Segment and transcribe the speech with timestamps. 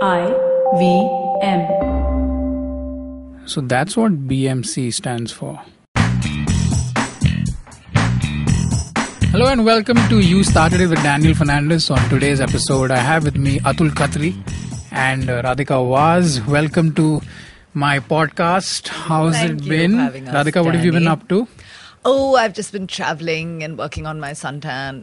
[0.00, 0.26] I
[0.78, 1.08] V
[1.42, 1.66] M.
[3.46, 5.60] So that's what BMC stands for.
[9.32, 11.90] Hello and welcome to You Started It with Daniel Fernandes.
[11.90, 14.36] On today's episode, I have with me Atul Khatri
[14.92, 16.46] and uh, Radhika Vaz.
[16.46, 17.20] Welcome to
[17.74, 18.86] my podcast.
[18.86, 19.92] How's Thank it you been?
[19.96, 21.48] for us, Radhika, what have you been up to?
[22.04, 25.02] Oh, I've just been traveling and working on my suntan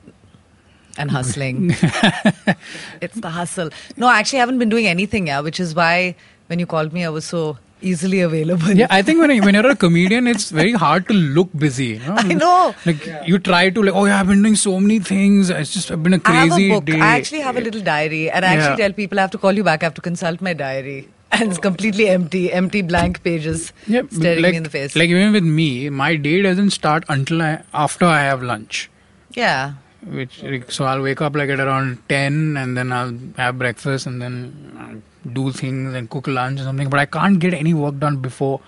[0.98, 1.72] and hustling.
[3.02, 3.70] it's the hustle.
[3.98, 6.16] No, I actually haven't been doing anything, yeah, which is why
[6.48, 8.72] when you called me, I was so easily available.
[8.72, 11.86] Yeah, I think when, when you're a comedian, it's very hard to look busy.
[11.86, 12.16] You know?
[12.18, 12.76] I know.
[12.86, 15.50] Like you try to like, oh yeah, I've been doing so many things.
[15.50, 16.86] It's just been a I have crazy a book.
[16.86, 17.00] day.
[17.00, 19.54] I actually have a little diary, and I actually tell people I have to call
[19.54, 19.84] you back.
[19.84, 24.42] I have to consult my diary, and it's completely empty, empty blank pages yeah, staring
[24.42, 24.96] like, me in the face.
[24.96, 28.90] Like even with me, my day doesn't start until I, after I have lunch.
[29.32, 29.74] yeah,
[30.08, 34.22] Which so I'll wake up like at around ten, and then I'll have breakfast, and
[34.22, 36.90] then I'll do things and cook lunch or something.
[36.90, 38.62] But I can't get any work done before.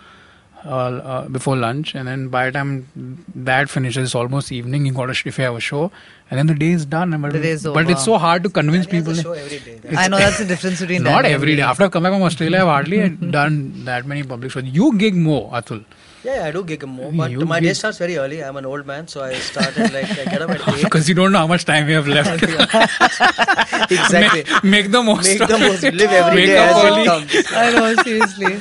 [0.66, 4.86] Uh, uh, before lunch, and then by the time that finishes, it's almost evening.
[4.88, 5.92] You got to sh- if you have a show,
[6.30, 7.12] and then the day is done.
[7.22, 9.14] But, The day is but it's so hard to convince people.
[9.14, 9.80] show every day.
[9.96, 11.62] I know that's the difference between Not every day.
[11.62, 11.62] me.
[11.62, 14.64] After I've come back from Australia, I've hardly done that many public shows.
[14.66, 15.86] You gig more, Atul.
[16.28, 18.44] Yeah, I do gig more, but You my day starts very early.
[18.44, 20.84] I'm an old man, so I started like I get up at eight.
[20.88, 22.44] Because you don't know how much time you have left.
[23.92, 24.44] exactly.
[24.44, 25.28] Make, make the most.
[25.30, 25.84] Make of the most.
[25.84, 25.94] it.
[25.94, 27.04] Live every Wake day as early.
[27.04, 27.54] it comes.
[27.54, 28.60] I know, seriously.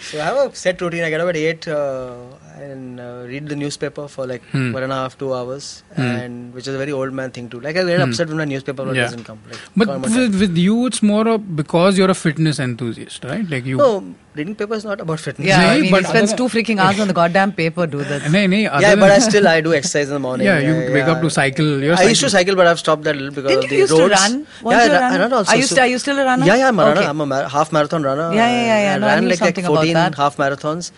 [0.00, 1.04] So I have a set routine.
[1.04, 2.14] I get up at eight uh,
[2.58, 4.72] and uh, read the newspaper for like Hmm.
[4.72, 7.60] one and a half, two hours, and which is a very old man thing to.
[7.60, 8.94] Like I get upset when my newspaper Hmm.
[8.94, 9.02] Yeah.
[9.04, 9.38] doesn't come.
[9.48, 10.18] Like, But come on time.
[10.20, 13.48] with, with you, it's more of because you're a fitness enthusiast, right?
[13.48, 13.76] Like you.
[13.78, 15.46] no, reading paper is not about fitness.
[15.48, 18.06] Yeah, I mean, but he spends two freaking hours on the goddamn paper, dude.
[18.06, 20.46] That's Nahi, nahi, other Yeah, but I still I do exercise in the morning.
[20.46, 21.82] Yeah, you wake up to cycle.
[21.82, 23.86] You're I used to cycle, but I've stopped that a little because Didn't of you
[23.86, 24.46] the used to run?
[24.62, 25.20] Weren't yeah, you a I, ra- I runner?
[25.24, 25.52] run also.
[25.52, 26.46] Are you so- st- are you still a runner?
[26.46, 27.00] Yeah, yeah, I'm a runner.
[27.00, 27.08] Okay.
[27.08, 28.28] I'm a mar- half marathon runner.
[28.34, 28.94] Yeah, yeah, yeah, yeah.
[28.94, 30.92] I No, ran knew like, like 14 half marathons,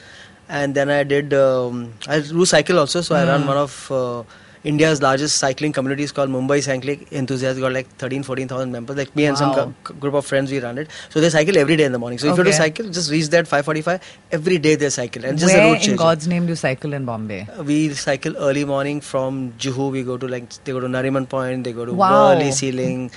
[0.48, 1.32] and then I did.
[1.34, 3.28] Um, I do cycle also, so I Hmm.
[3.30, 3.90] run one of.
[3.90, 4.22] Uh,
[4.68, 7.60] India's largest cycling communities called Mumbai Cycling Enthusiasts.
[7.60, 8.96] Got like 13, 14,000 members.
[8.96, 9.74] Like me and some Wow.
[9.88, 10.88] co- group of friends, we run it.
[11.10, 12.18] So they cycle every day in the morning.
[12.18, 14.00] So if you do cycle, just reach there at 5:45.
[14.38, 15.98] Every day they cycle, and just a Where route in change.
[15.98, 17.46] God's name do you cycle in Bombay?
[17.72, 19.90] We cycle early morning from Juhu.
[19.98, 21.64] We go to like they go to Nariman Point.
[21.64, 22.12] They go to Wow.
[22.14, 23.10] Burley Ceiling.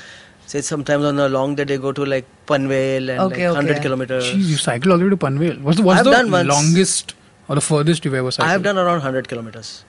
[0.47, 3.72] Say sometimes on a long day they go to like Panvel and Okay, like 100
[3.78, 3.84] okay.
[3.88, 4.28] kilometers.
[4.34, 5.56] Jeez, you cycle all the way to Panvel.
[5.69, 6.50] What's the, what's I've the done once.
[6.50, 7.13] longest
[7.47, 9.84] or the furthest you've ever I have done around 100 kilometers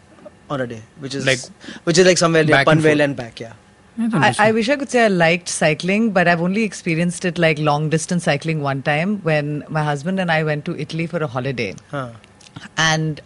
[0.50, 1.40] on a day, which is Like
[1.84, 3.40] which is like somewhere near back and and back.
[3.40, 3.52] Yeah.
[3.98, 4.34] I.
[4.38, 7.88] I wish I could say I liked cycling, but I've only experienced it like long
[7.90, 11.74] distance cycling one time when my husband and I went to Italy for a holiday.
[11.90, 12.10] Huh.
[12.76, 13.20] and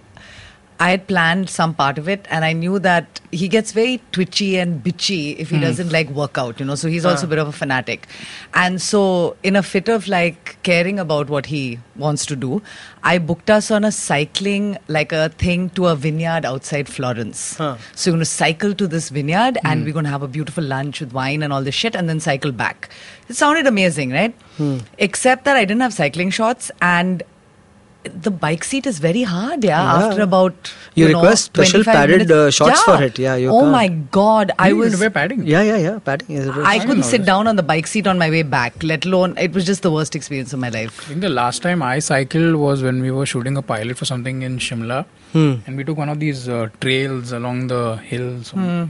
[0.83, 4.59] I had planned some part of it, and I knew that he gets very twitchy
[4.59, 5.63] and bitchy if he hmm.
[5.63, 6.75] doesn't like work out, you know.
[6.75, 7.29] So he's also ah.
[7.29, 8.09] a bit of a fanatic,
[8.53, 12.63] and so in a fit of like caring about what he wants to do,
[13.05, 17.57] I booked us on a cycling like a thing to a vineyard outside Florence.
[17.59, 17.77] Huh.
[17.95, 19.87] So we're going to cycle to this vineyard, and hmm.
[19.87, 22.19] we're going to have a beautiful lunch with wine and all this shit, and then
[22.19, 22.91] cycle back.
[23.29, 24.35] It sounded amazing, right?
[24.57, 24.79] Hmm.
[24.99, 27.23] Except that I didn't have cycling shorts and
[28.05, 29.81] the bike seat is very hard, yeah.
[29.83, 30.07] Yeah.
[30.07, 33.61] After about You know, request special 25 padded, uh, shorts for it, yeah, you oh
[33.61, 33.73] can't.
[33.73, 34.99] my god, I You was.
[35.01, 35.47] wear padding.
[35.47, 35.99] Yeah, yeah, yeah.
[36.01, 36.49] Padding is.
[36.49, 38.83] I know couldn't sit down on the bike seat on my way back.
[38.83, 41.01] Let alone, it was just the worst experience of my life.
[41.05, 44.05] I think the last time I cycled was when we were shooting a pilot for
[44.05, 45.55] something in Shimla, Hmm.
[45.67, 48.51] and we took one of these uh, trails along the hills.
[48.51, 48.85] Hmm.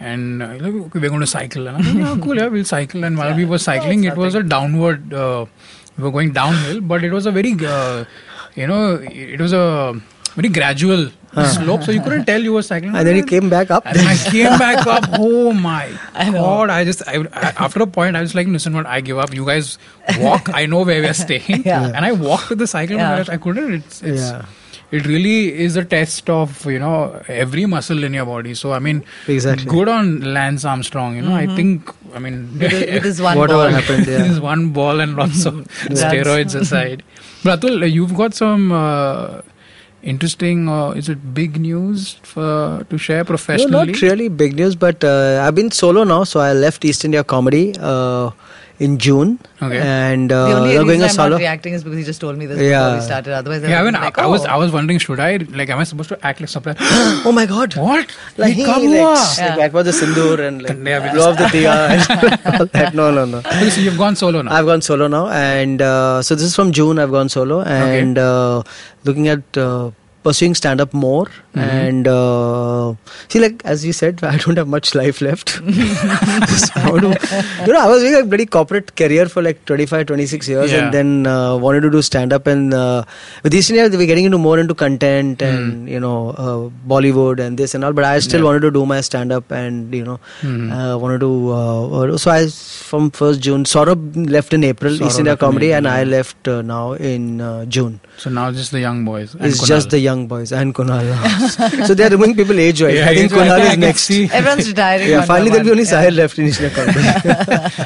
[0.00, 1.68] And uh, like, okay, we're going to cycle.
[1.68, 3.04] And I was like, "Yeah, cool, yeah, we'll cycle.
[3.04, 5.12] And while we were cycling, it was a downward.
[5.14, 5.46] Uh,
[5.96, 8.04] we were going downhill, but it was a very, uh,
[8.54, 9.94] you know, it was a
[10.34, 12.94] very gradual slope, so you couldn't tell you were cycling.
[12.94, 13.84] And then you came back up.
[13.86, 16.70] And I came back up, oh my I god!
[16.70, 18.86] I just, I, I- after a point, I was like, listen, what?
[18.86, 19.32] I give up.
[19.34, 19.78] You guys
[20.18, 20.48] walk.
[20.54, 21.86] I know where we are staying, Yeah.
[21.94, 22.96] and I walked with the cycle.
[22.96, 23.18] Yeah.
[23.18, 23.72] but I couldn't.
[23.74, 24.44] It's, it's Yeah.
[24.90, 28.54] it really is a test of you know every muscle in your body.
[28.54, 29.66] So I mean, Exactly.
[29.66, 31.16] good on Lance Armstrong.
[31.16, 31.90] You know, I think.
[32.14, 32.58] I mean, Mm-hmm.
[32.58, 33.80] With, with his one Whatever ball.
[33.80, 34.18] happened, yeah.
[34.28, 35.54] this one ball and lots of
[35.88, 37.02] steroids aside.
[37.44, 38.72] But Atul, you've got some.
[38.72, 39.42] Uh,
[40.02, 44.74] interesting or is it big news for to share No, professionally not really big news,
[44.74, 48.30] but uh, I've been solo now, so I left East India Comedy uh,
[48.86, 49.78] in June, Okay.
[49.78, 51.28] and uh, the only I'm reason going a I'm solo.
[51.34, 52.94] not reacting is because he just told me this before Yeah.
[52.96, 53.32] we started.
[53.40, 54.50] Otherwise, Yeah, I I mean, would I, like, I was oh.
[54.54, 55.30] I was wondering, should I
[55.60, 56.78] like, am I supposed to act like surprised?
[57.30, 57.76] oh my God!
[57.86, 58.14] what?
[58.44, 59.14] Like, Ye hey, kab like, hua?
[59.46, 62.92] like back was the sindoor and like Yeah, blow off the diya and all.
[63.00, 63.38] No, no, no.
[63.38, 64.52] Okay, so you've gone solo now.
[64.58, 66.98] I've gone solo now, and uh, so this is from June.
[66.98, 68.62] I've gone solo, and uh,
[69.04, 69.90] looking at uh,
[70.26, 72.94] pursuing stand up more and uh,
[73.28, 75.48] see like as you said i don't have much life left
[76.62, 80.70] So you know i was doing a very corporate career for like 25 26 years
[80.72, 80.78] Yeah.
[80.84, 83.02] and then uh, wanted to do stand up and uh,
[83.42, 86.60] with Eastern India we're getting into more into content and you know uh,
[86.94, 88.46] bollywood and this and all but i still Yeah.
[88.50, 90.18] wanted to do my stand up and you know
[90.76, 92.40] uh, wanted to uh, so i
[92.92, 94.02] from 1st june Saurabh
[94.36, 97.22] left in april Saurabh east india left in comedy and i left uh, now in
[97.50, 99.30] uh, june So now just the young boys.
[99.46, 99.68] it's Kunal.
[99.72, 101.06] just the young boys and kunal
[101.88, 104.10] so they're removing people age wise Yeah, i think age-wise, kunal I is next
[104.40, 105.08] Everyone's retiring.
[105.12, 105.94] yeah finally there'll be only Yeah.
[105.94, 106.70] sahil left in east india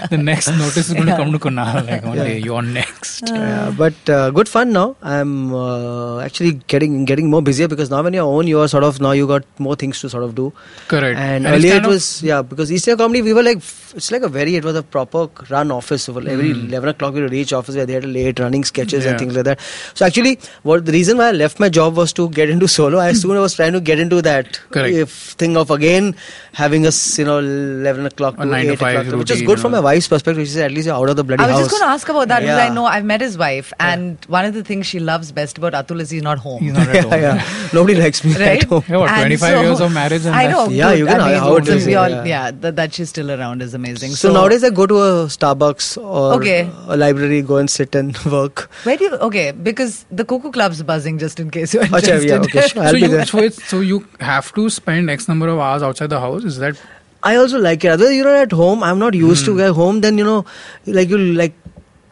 [0.15, 1.77] the next notice is going to come to Kunal.
[1.91, 2.25] Like one Yeah.
[2.29, 3.25] day, you're next.
[3.29, 4.87] Yeah, but uh, good fun now.
[5.15, 8.85] I'm uh, actually getting getting more busier because now when you're own, you are sort
[8.89, 10.47] of now you got more things to sort of do.
[10.93, 11.19] Correct.
[11.27, 13.59] And, it's earlier it was yeah because East India Comedy we were like
[14.01, 15.23] it's like a very it was a proper
[15.55, 16.03] run office.
[16.11, 16.69] So every Mm.
[16.71, 19.45] eleven o'clock we would reach office where they had late running sketches and things like
[19.51, 19.61] that.
[19.95, 20.35] So actually,
[20.73, 22.99] what the reason why I left my job was to get into solo.
[22.99, 24.95] I soon I was trying to get into that Correct.
[24.95, 25.11] if
[25.43, 26.15] thing of again
[26.53, 29.43] having us you know eleven o'clock A to nine to eight five o'clock, which is
[29.43, 30.47] good from and my wife's perspective.
[30.47, 31.61] She said at least you're out of the bloody I was house.
[31.69, 34.45] just going to ask about that because I know I've met his wife, and one
[34.45, 36.63] of the things she loves best about Atul is he's not home.
[36.63, 37.13] He's not at home.
[37.13, 37.69] yeah, yeah.
[37.73, 38.63] Nobody likes me Right?
[38.63, 38.85] at home.
[38.89, 40.69] Yeah, what, And 25 years of marriage and I that- know.
[40.69, 40.99] Yeah, good.
[41.01, 42.25] you can- I mean, how it so is, we all- yeah.
[42.25, 44.13] yeah, that, that she's still around is amazing.
[44.13, 46.71] So, nowadays I go to a Starbucks or Okay.
[46.87, 48.71] a library, go and sit and work.
[48.85, 49.11] where do you?
[49.29, 51.19] Okay, because the Cuckoo Club's buzzing.
[51.19, 52.29] Just in case you're oh, Acha, interested.
[52.29, 52.87] yeah, okay, sure.
[52.89, 56.11] So be you, so, it's, so you have to spend X number of hours outside
[56.11, 56.45] the house.
[56.45, 56.81] Is that
[57.23, 57.89] I also like it.
[57.89, 58.83] Otherwise, you know, at home.
[58.83, 59.57] I'm not used Hmm.
[59.59, 60.01] to at home.
[60.01, 60.45] Then you know,
[60.87, 61.55] like you like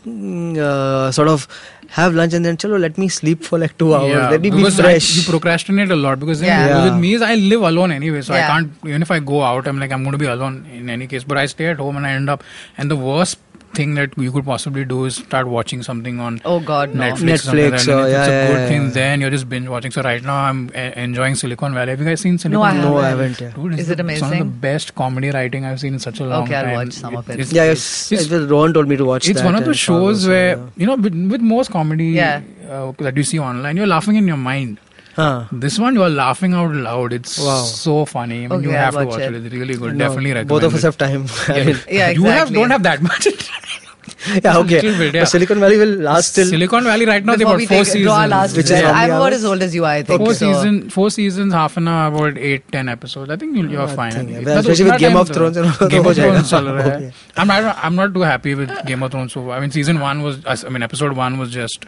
[0.07, 1.47] mm, uh, sort of
[1.91, 4.09] have lunch and then chalo, let me sleep for like two hours.
[4.11, 5.17] Yeah, let me be because I- fresh.
[5.17, 6.67] you procrastinate a lot because Yeah.
[6.67, 6.85] Yeah.
[6.87, 8.35] with me is I live alone anyway, so.
[8.35, 10.91] I can't even if I go out, I'm like I'm going to be alone in
[10.91, 11.23] any case.
[11.23, 12.43] But I stay at home and I end up
[12.77, 13.39] and the worst
[13.75, 17.03] thing that you could possibly do is start watching something on Oh God, no.
[17.03, 17.47] Netflix.
[17.47, 17.89] Netflix, like that.
[17.89, 18.91] or- And if yeah, it's a good yeah, thing, yeah.
[18.91, 19.91] then you're just binge watching.
[19.91, 21.91] So right now I'm uh, enjoying Silicon Valley.
[21.91, 22.89] Have you guys seen Silicon Valley?
[22.91, 23.39] no, I haven't.
[23.39, 23.41] haven't.
[23.41, 25.99] Yeah, Dude, it's Is it the- Some of the best comedy writing I've seen in
[25.99, 26.65] such a long time.
[26.65, 27.35] Okay, I'll watch some of it.
[27.35, 29.33] it's- yeah it's- it's, it's, Rohan told me to watch it.
[29.33, 30.67] it's that one of the shows follow, so, where yeah.
[30.77, 32.41] you know with, with most comedy Yeah.
[32.71, 34.79] uh, that you see online you're laughing in your mind
[35.15, 35.45] Huh.
[35.53, 37.13] This one you are laughing out loud.
[37.13, 37.63] It's wow.
[37.63, 38.45] so funny.
[38.45, 39.35] I mean, okay, you have to watch it.
[39.35, 39.47] it.
[39.47, 39.95] It's really good.
[39.95, 40.49] No, Definitely recommend.
[40.49, 41.27] Both of us have time.
[41.49, 41.57] yeah,
[41.89, 42.15] yeah exactly.
[42.15, 43.27] You have don't have that much.
[44.45, 44.81] yeah, okay.
[44.81, 45.25] Bit, yeah.
[45.25, 47.37] Silicon Valley will last till Silicon Valley right now.
[47.37, 48.05] Before they got four seasons.
[48.05, 49.93] Draw last which is I'm about as old as you are.
[49.93, 50.93] I think four seasons.
[50.93, 53.31] Four seasons, half an hour, about eight, ten episodes.
[53.31, 54.13] I think you'll, you're I fine.
[54.13, 54.59] Think, yeah.
[54.59, 55.57] Especially with Game of Thrones.
[55.57, 56.53] Game of Thrones.
[56.53, 57.79] I'm not.
[57.85, 59.33] I'm not too happy with Game of Thrones.
[59.33, 60.45] So I mean, season one was.
[60.45, 61.87] I mean, episode one was just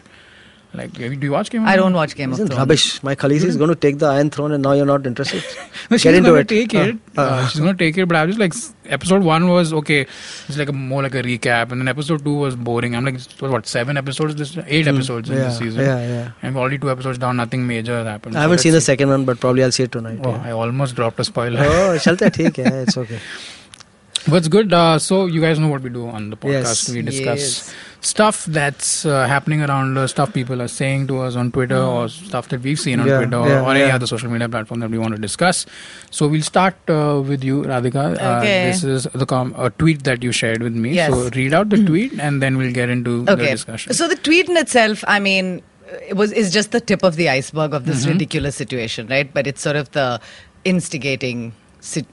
[0.73, 1.85] like, do you watch Game of I Thrones?
[1.85, 2.59] don't watch Game Isn't of Thrones.
[2.59, 3.03] Rubbish.
[3.03, 5.43] My Khaleesi is going to take the Iron Throne, and now you're not interested.
[5.89, 6.97] no, she's going to take it.
[7.17, 8.05] Uh, uh, she's going to take it.
[8.05, 10.01] But I was just like, episode one was okay.
[10.01, 12.95] It's like a more like a recap, and then episode two was boring.
[12.95, 14.35] I'm like, what seven episodes?
[14.35, 15.81] This eight mm, episodes yeah, in this season.
[15.81, 16.31] Yeah, yeah.
[16.41, 17.37] And already two episodes down.
[17.37, 18.37] Nothing major happened.
[18.37, 20.19] I haven't so seen the second one, but probably I'll see it tonight.
[20.23, 20.43] Oh, yeah.
[20.43, 21.61] I almost dropped a spoiler.
[21.61, 23.19] oh, chalte, theek hai, it's okay.
[24.27, 24.73] What's good?
[24.73, 26.51] Uh, so you guys know what we do on the podcast.
[26.51, 27.39] Yes, we discuss.
[27.39, 31.77] Yes stuff that's uh, happening around us, stuff people are saying to us on Twitter,
[31.77, 33.95] or stuff that we've seen on Yeah, Twitter, yeah, or any yeah.
[33.95, 35.65] other social media platform that we want to discuss.
[36.11, 38.17] So we'll start uh, with you, Radhika.
[38.21, 38.67] Uh, Okay.
[38.71, 40.93] this is the com- a tweet that you shared with me.
[40.93, 41.11] Yes.
[41.13, 43.93] So read out the tweet, and then we'll get into the discussion.
[43.93, 45.61] So the tweet in itself, I mean,
[46.07, 49.33] it was is just the tip of the iceberg of this ridiculous situation, right?
[49.33, 50.19] But it's sort of the
[50.65, 52.05] instigating sit-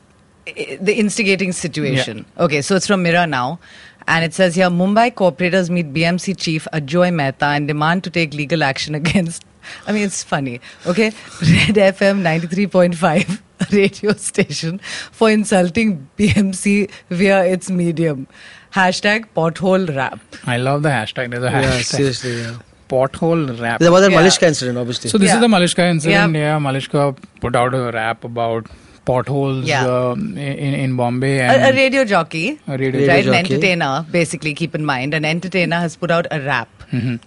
[0.46, 2.24] the instigating situation.
[2.38, 3.58] Okay, so it's from Mirror now.
[4.06, 8.34] And it says here Mumbai corporators meet BMC chief Ajoy Mehta and demand to take
[8.34, 9.44] legal action against.
[9.86, 10.60] I mean, it's funny.
[10.86, 11.06] Okay,
[11.40, 13.40] Red FM 93.5,
[13.72, 14.78] radio station,
[15.10, 18.26] for insulting BMC via its medium.
[18.74, 20.20] Hashtag pothole rap.
[20.46, 21.30] I love the hashtag.
[21.30, 21.84] There's a Yeah, hashtag.
[21.84, 22.40] seriously.
[22.42, 22.56] Yeah.
[22.90, 23.80] Pothole rap.
[23.80, 24.18] There was a Yeah.
[24.20, 25.08] Malishka incident, obviously.
[25.08, 25.36] So this Yeah.
[25.36, 26.34] is the Malishka incident.
[26.34, 26.40] Yeah.
[26.40, 28.66] Yeah, Malishka put out a rap about
[29.04, 29.86] potholes Yeah.
[29.86, 32.60] um, in, in Bombay A, and a radio jockey.
[32.66, 35.14] a radio Radio right, an entertainer, basically, keep in mind.
[35.14, 37.20] An entertainer has put out a rap Mhm.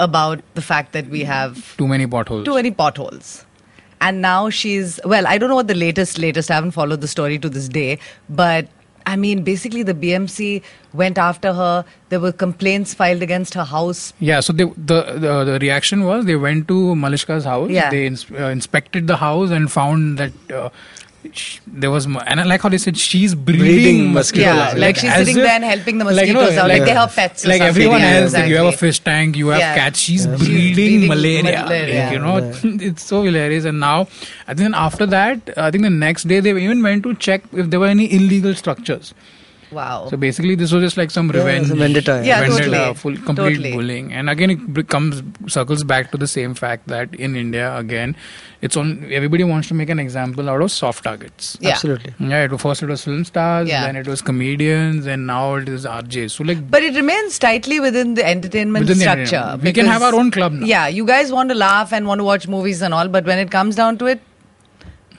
[0.00, 2.44] about the fact that we have too many potholes.
[2.44, 3.44] too many potholes.
[4.00, 7.08] And now she's, well, I don't know what the latest, latest, I haven't followed the
[7.08, 7.98] story to this day,
[8.30, 8.68] but
[9.06, 10.60] I mean, basically, the BMC
[10.92, 11.82] went after her.
[12.10, 14.12] There were complaints filed against her house.
[14.20, 17.70] Yeah, so they, the, the the reaction was they went to Malishka's house.
[17.70, 17.88] Yeah.
[17.88, 20.68] They ins- uh, inspected the house and found that uh,
[21.32, 24.80] sh- there was, and I like how they said she's breeding, Breeding mosquito Yeah, larvae.
[24.80, 26.68] like she's sitting if- there and helping the like, you mosquitoes know, out.
[26.68, 27.44] Like, like- they have pets.
[27.46, 27.68] like something.
[27.68, 29.74] everyone Yeah, else, like you have a fish tank, you have Yeah.
[29.76, 29.98] cats.
[30.00, 30.36] She's Yeah.
[30.36, 31.62] She's breeding, breeding malaria.
[31.64, 32.04] malaria.
[32.04, 32.86] Like, you know, Yeah.
[32.90, 33.64] it's so hilarious.
[33.64, 34.08] And now,
[34.46, 37.68] I think after that, I think the next day they even went to check if
[37.70, 39.12] there were any illegal structures.
[39.70, 40.08] Wow.
[40.10, 42.94] So basically, this was just like some Yeah, revenge, some vendetta, Yeah, vendetta, totally.
[42.94, 43.72] full complete Totally.
[43.72, 44.12] bullying.
[44.12, 48.16] And again, it comes circles back to the same fact that in India, again,
[48.62, 51.56] it's on everybody wants to make an example out of soft targets.
[51.60, 51.70] Yeah.
[51.70, 52.14] Absolutely.
[52.18, 53.84] Yeah, it, first it was film stars, Yeah.
[53.86, 56.30] then it was comedians, and now it is RJs.
[56.32, 59.36] So like, But it remains tightly within the entertainment Within the structure.
[59.36, 59.62] entertainment.
[59.64, 60.66] We can have our own club now.
[60.66, 63.38] Yeah, you guys want to laugh and want to watch movies and all, but when
[63.38, 64.20] it comes down to it,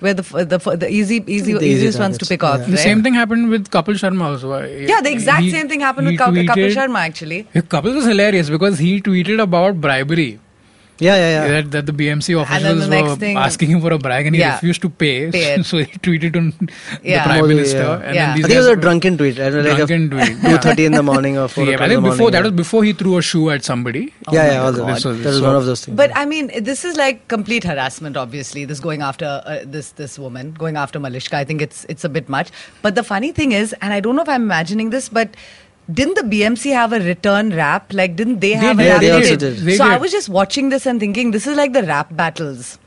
[0.02, 2.60] we're the the the easy easy The easy easiest ones to pick off.
[2.62, 2.68] yeah.
[2.76, 4.52] the same thing happened with Kapil Sharma also.
[4.92, 7.40] Yeah, the exact he- same thing happened with Kap- Kapil Sharma actually.
[7.56, 10.40] Kapil was hilarious because he tweeted about bribery.
[11.00, 11.48] Yeah, yeah, yeah.
[11.62, 14.36] That, that the BMC then officials the were thing- asking him for a brag and
[14.36, 14.56] he Yeah.
[14.56, 15.32] refused to pay.
[15.36, 15.64] Pay.
[15.64, 16.54] So he tweeted on
[17.04, 17.24] Yeah.
[17.24, 17.78] the Prime Modi, Minister.
[17.78, 17.94] yeah.
[18.08, 18.26] And Yeah.
[18.26, 19.40] then I think it was a guys- drunken tweet.
[19.40, 20.58] I don't know, like Drunken tweet, Two yeah.
[20.58, 22.18] thirty in the morning or four Yeah, o'clock I in the think morning.
[22.18, 24.14] before that was before he threw a shoe at somebody.
[24.32, 24.88] yeah, yeah, all God.
[24.90, 24.94] that.
[24.96, 25.96] This was- That was so- one of those things.
[25.98, 28.18] But I mean, this is like complete harassment.
[28.18, 31.34] Obviously, this going after uh, this this woman, going after Malishka.
[31.36, 32.50] I think it's it's a bit much.
[32.82, 35.30] But the funny thing is, and I don't know if I'm imagining this, but
[35.92, 37.94] didn't the BMC have a return rap?
[37.94, 39.02] Like, didn't they have did, a yeah, rap?
[39.02, 39.40] they also kit?
[39.40, 39.58] did.
[39.58, 42.78] They so I was just watching this and thinking, this is like the rap battles.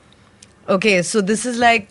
[0.69, 1.91] Okay, so this is like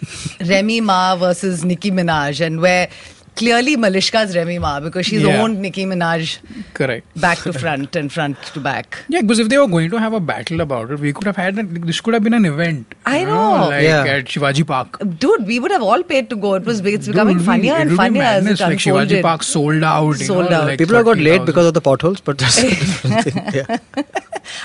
[0.46, 2.88] Remy Ma versus Nicki Minaj, and where
[3.36, 5.42] clearly Malishka's Remy Ma because she's Yeah.
[5.42, 6.38] owned Nicki Minaj
[6.74, 7.06] Correct.
[7.20, 8.98] back to front and front to back.
[9.08, 11.36] Yeah, because if they were going to have a battle about it, we could have
[11.36, 12.94] had an, this could have been an event.
[13.06, 13.68] I you know.
[13.68, 14.04] like Yeah.
[14.04, 14.98] at Shivaji Park.
[15.18, 16.54] Dude, we would have all paid to go.
[16.54, 18.72] It was it's becoming Dude, funnier it and would be funnier as it madness, like
[18.72, 19.08] unfolded.
[19.18, 20.16] Shivaji Park sold out.
[20.16, 20.66] Sold know, out.
[20.68, 21.46] like People have got late 30,000.
[21.46, 23.44] because of the potholes, but that's a different thing.
[23.54, 23.78] Yeah.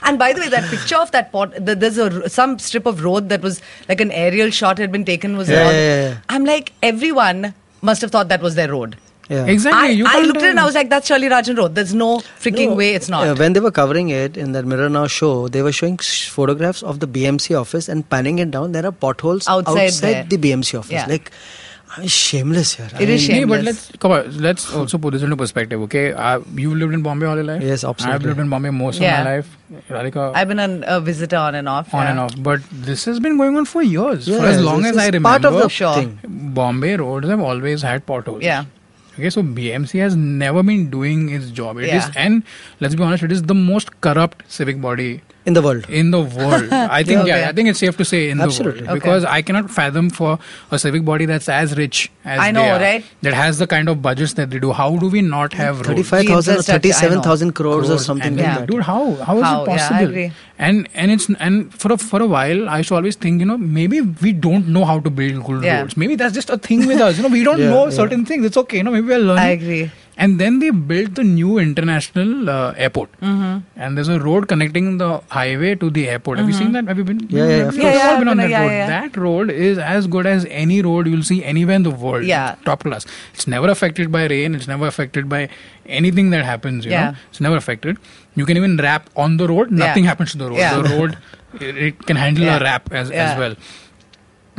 [0.03, 3.03] And by the way, that picture of that pot, the, there's a some strip of
[3.03, 5.37] road that was like an aerial shot had been taken.
[5.37, 6.17] Was Yeah, yeah, yeah, yeah.
[6.29, 8.97] I'm like, everyone must have thought that was their road.
[9.29, 9.45] Yeah.
[9.45, 9.81] Exactly.
[9.81, 11.75] I, you I looked at it and I was like, that's Sherly Rajan Road.
[11.75, 13.27] There's no freaking No, way it's not.
[13.27, 16.29] uh, when they were covering it in that Mirror Now show, they were showing sh-
[16.29, 18.71] photographs of the BMC office and panning it down.
[18.71, 20.91] There are potholes Outside outside, the BMC office.
[20.91, 21.07] Yeah.
[21.07, 21.31] Like,
[21.95, 22.89] I mean, shameless here.
[22.93, 25.81] I It is mean, Nee, but let's come on, let's also put this into perspective,
[25.83, 26.11] okay?
[26.11, 27.61] Uh, you lived in Bombay all your life.
[27.63, 28.15] Yes, absolutely.
[28.15, 29.19] I've lived in Bombay most Yeah.
[29.19, 29.57] of my life.
[29.89, 31.93] Radhika, I've been an, a visitor on and off.
[31.93, 32.11] on yeah.
[32.11, 34.27] and off, but this has been going on for years.
[34.27, 35.93] for as long as I is remember, part of the Sure.
[35.95, 36.19] thing.
[36.27, 38.43] Bombay roads have always had potholes.
[38.43, 38.65] Yeah.
[39.15, 41.77] Okay, so BMC has never been doing its job.
[41.77, 42.11] It is, Yeah.
[42.17, 42.43] and
[42.79, 45.85] let's be honest, it is the most corrupt civic body In the world.
[45.89, 46.71] in the world.
[46.73, 47.29] I think, Okay.
[47.29, 48.81] yeah, I think it's safe to say in Absolutely.
[48.81, 48.99] the world Okay.
[48.99, 50.31] because I cannot fathom for
[50.71, 53.05] a civic body that's as rich as I know, they are, right?
[53.27, 54.73] That has the kind of budgets that they do.
[54.79, 56.09] How do we not have roads?
[56.09, 57.21] 35,000 or infrastructure, I know.
[57.21, 58.57] 37,000 crores, or something and like Yeah.
[58.59, 58.67] that.
[58.73, 58.99] Dude, how
[59.29, 59.63] how is How?
[59.63, 60.09] it Yeah, I possible?
[60.09, 60.31] agree.
[60.67, 63.45] and and it's and for a for a while, I used to always think, you
[63.51, 65.79] know, maybe we don't know how to build good Yeah.
[65.79, 65.95] roads.
[66.03, 67.15] Maybe that's just a thing with us.
[67.21, 67.97] You know, we don't Yeah, know yeah.
[68.01, 68.45] certain things.
[68.51, 68.77] It's okay.
[68.83, 69.45] You know, maybe we're learning.
[69.45, 69.85] I agree.
[70.19, 73.57] And then they built the new international uh, airport, Mm-hmm.
[73.75, 76.39] and there's a road connecting the highway to the airport.
[76.39, 76.87] Have you seen that?
[76.87, 77.19] Have you been?
[77.29, 77.83] Yeah, yeah, of We've.
[77.83, 78.67] Yeah, yeah, been on that been- road.
[78.71, 78.87] yeah, yeah.
[79.01, 82.25] That road is as good as any road you'll see anywhere in the world.
[82.25, 82.55] Yeah.
[82.65, 83.05] top class.
[83.35, 84.55] It's never affected by rain.
[84.55, 85.49] It's never affected by
[85.85, 86.83] anything that happens.
[86.85, 87.11] You Yeah.
[87.11, 87.97] know, it's never affected.
[88.35, 89.69] You can even rap on the road.
[89.71, 90.09] Nothing Yeah.
[90.15, 90.57] happens to the road.
[90.57, 90.81] Yeah.
[90.81, 91.17] The road
[91.61, 92.57] it, it can handle Yeah.
[92.57, 93.23] a rap as Yeah.
[93.33, 93.55] as well.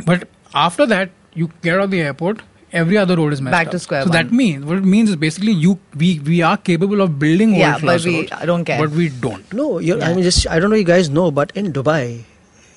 [0.05, 2.41] But after that, you get out of the airport.
[2.71, 3.71] Every other road is messed Back up.
[3.71, 7.01] to square so that means what it means is basically you we we are capable
[7.01, 8.79] of building Yeah, world class but we roads, don't care.
[8.81, 9.53] but we don't.
[9.53, 10.75] No, you're, I mean, just I don't know.
[10.75, 12.23] You guys know, but in Dubai,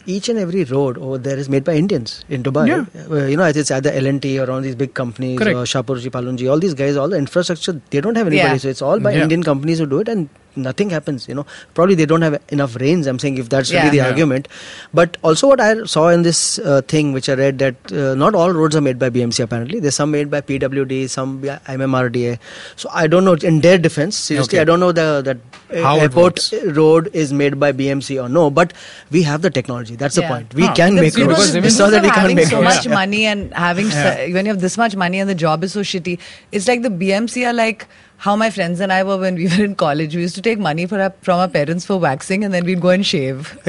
[0.06, 2.66] each and every road over there is made by Indians in Dubai.
[2.68, 2.84] Yeah.
[3.11, 5.56] Uh, you know, it's either L&T or all these big companies, Correct.
[5.56, 8.49] or Shapoorji, Pallonji, all these guys, all the infrastructure, they don't have anybody.
[8.52, 8.56] Yeah.
[8.56, 9.22] So it's all by Yeah.
[9.25, 11.28] Indian companies who do it, and nothing happens.
[11.28, 13.06] You know, probably they don't have enough rains.
[13.06, 13.78] I'm saying if that's Yeah.
[13.85, 14.09] really the Yeah.
[14.09, 14.49] argument.
[14.94, 18.35] But also, what I saw in this uh, thing, which I read, that uh, not
[18.35, 19.42] all roads are made by BMC.
[19.42, 22.38] Apparently, there's some made by PWD, some by MMRDA.
[22.76, 23.35] So I don't know.
[23.35, 24.62] In their defense, seriously, Okay.
[24.62, 25.38] I don't know the that
[25.76, 28.73] uh, How it airport road is made by BMC or no, but
[29.11, 29.97] we have the technology.
[29.97, 30.54] That's the point.
[30.54, 30.75] We Ah.
[30.75, 31.56] can The make because because roads.
[31.56, 32.75] even- It's not that we of can't having make so roads.
[32.76, 34.04] much money and having Yeah.
[34.09, 36.18] s- when you have this much money and the job is so shitty,
[36.50, 37.87] it's like the BMC are like
[38.23, 40.14] how my friends and I were when we were in college.
[40.14, 42.81] We used to take money for our, from our parents for waxing and then we'd
[42.81, 43.59] go and shave.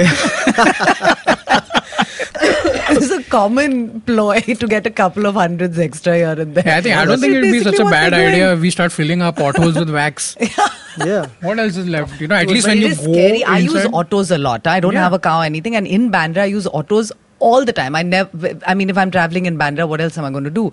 [2.95, 6.63] it's a common ploy to get a couple of hundreds extra here and there.
[6.67, 8.69] Yeah, I think I don't think it would be such a bad idea if we
[8.69, 10.35] start filling our potholes with wax.
[10.97, 11.25] yeah.
[11.41, 12.21] What else is left?
[12.21, 13.43] You know, at least when you is go scary.
[13.43, 14.67] I use autos a lot.
[14.67, 15.03] I don't Yeah.
[15.03, 17.11] have a car or anything, and in Bandra, I use autos
[17.49, 17.95] all the time.
[17.95, 18.51] I never.
[18.73, 20.65] I mean, if I'm traveling in Bandra, what else am I going to do?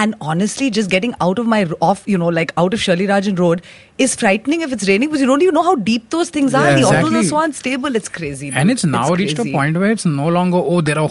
[0.00, 3.38] And honestly, just getting out of my off, you know, like out of Sherly Rajan
[3.44, 3.62] Road
[3.98, 6.64] is frightening if it's raining because you don't even know how deep those things are.
[6.70, 7.18] Yeah, the autos exactly.
[7.20, 7.96] are so unstable.
[8.02, 8.50] It's crazy.
[8.62, 11.10] and it's now reached a point where it's no longer oh there are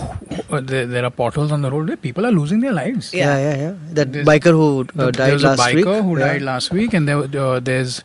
[0.49, 1.87] uh, there, there are potholes on the road.
[1.93, 3.13] Where people are losing their lives.
[3.13, 3.37] Yeah.
[3.37, 3.73] Yeah, yeah, yeah.
[3.99, 6.03] That There's- biker who uh, The- died there's last a biker week.
[6.09, 6.27] who Yeah.
[6.27, 8.03] died last week, and there, uh, there's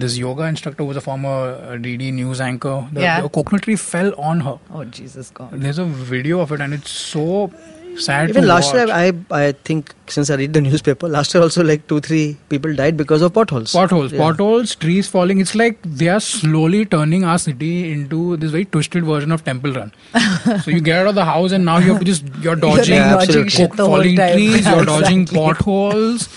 [0.00, 2.86] this yoga instructor who was a former uh, DD news anchor.
[2.92, 3.20] The, Yeah.
[3.22, 4.58] the coconut tree fell on her.
[4.72, 5.50] Oh Jesus God!
[5.66, 7.50] There's a video of it, and it's so
[7.98, 8.88] sad Even to last watch.
[8.88, 9.12] year, I
[9.42, 12.96] I think since I read the newspaper, last year also like two three people died
[13.02, 13.72] because of potholes.
[13.76, 14.18] potholes Yeah.
[14.24, 19.08] potholes trees falling it's like they are slowly turning our city into this very twisted
[19.12, 19.92] version of temple run
[20.66, 22.96] so you get out of the house and now you have to just you're dodging
[22.96, 23.48] Yeah, dodging
[23.80, 26.28] falling trees you're dodging potholes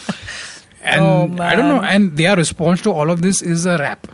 [0.95, 4.07] and Oh, i don't know and their response to all of this is a rap.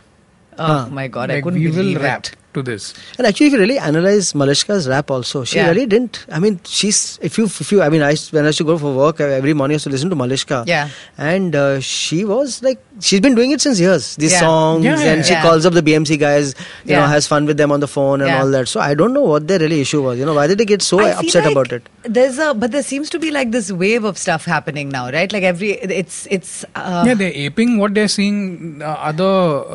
[0.58, 2.26] Oh my god, I couldn't we will believe rap.
[2.26, 2.36] it.
[2.56, 2.86] To this
[3.18, 5.68] And actually, if you really analyze Malishka's rap, also, she Yeah.
[5.70, 6.20] really didn't.
[6.30, 8.66] I mean, she's if you if you I mean, I used- when I used to
[8.72, 10.58] go for work every morning, I used to listen to Malishka.
[10.72, 10.88] Yeah.
[11.34, 14.08] And uh, she was like, she's been doing it since years.
[14.24, 14.40] These Yeah.
[14.46, 15.42] songs, Yeah, yeah, and she yeah.
[15.46, 18.30] calls up the BMC guys, you know, has fun with them on the phone and
[18.30, 18.40] Yeah.
[18.42, 18.72] all that.
[18.74, 20.18] So I don't know what their really issue was.
[20.22, 21.88] You know, why did they get so I upset like about it?
[22.18, 25.32] There's a, but there seems to be like this wave of stuff happening now, right?
[25.38, 25.72] Like every,
[26.02, 26.64] it's, it's.
[26.74, 29.32] Uh, yeah they're aping what they're seeing uh, other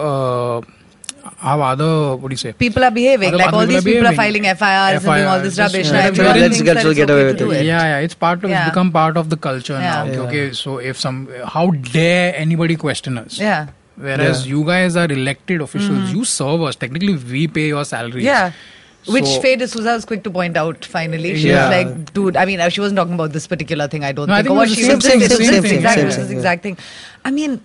[0.09, 0.61] uh,
[1.47, 4.07] how other what do you say People are behaving Other- like other all these people
[4.07, 5.87] are people are filing FIRs and doing all this FIRs, rubbish.
[5.89, 7.51] just- Now yeah, everyone let's get- that get away with it.
[7.59, 7.65] it.
[7.65, 8.61] Yeah, yeah, it's part of Yeah.
[8.65, 9.93] it's become part of the culture Yeah.
[9.93, 10.03] now.
[10.11, 10.19] Yeah.
[10.25, 11.21] Okay, so if some
[11.55, 13.39] how dare anybody question us?
[13.39, 13.67] Yeah.
[14.09, 14.51] Whereas Yeah.
[14.55, 16.75] you guys are elected officials, you serve us.
[16.85, 18.23] Technically, we pay your salaries.
[18.23, 18.51] Yeah.
[19.13, 21.35] Which So- Faye D'Souza was quick to point out finally.
[21.43, 21.61] She Yeah.
[21.67, 24.27] was like, dude, I mean, uh, she wasn't talking about this particular thing, I don't
[24.27, 24.49] No, I think.
[24.49, 25.79] think or it what was she the was same just thing, saying same this thing,
[25.79, 26.37] exact, same this thing, yeah.
[26.37, 26.77] exact thing.
[27.25, 27.61] I mean,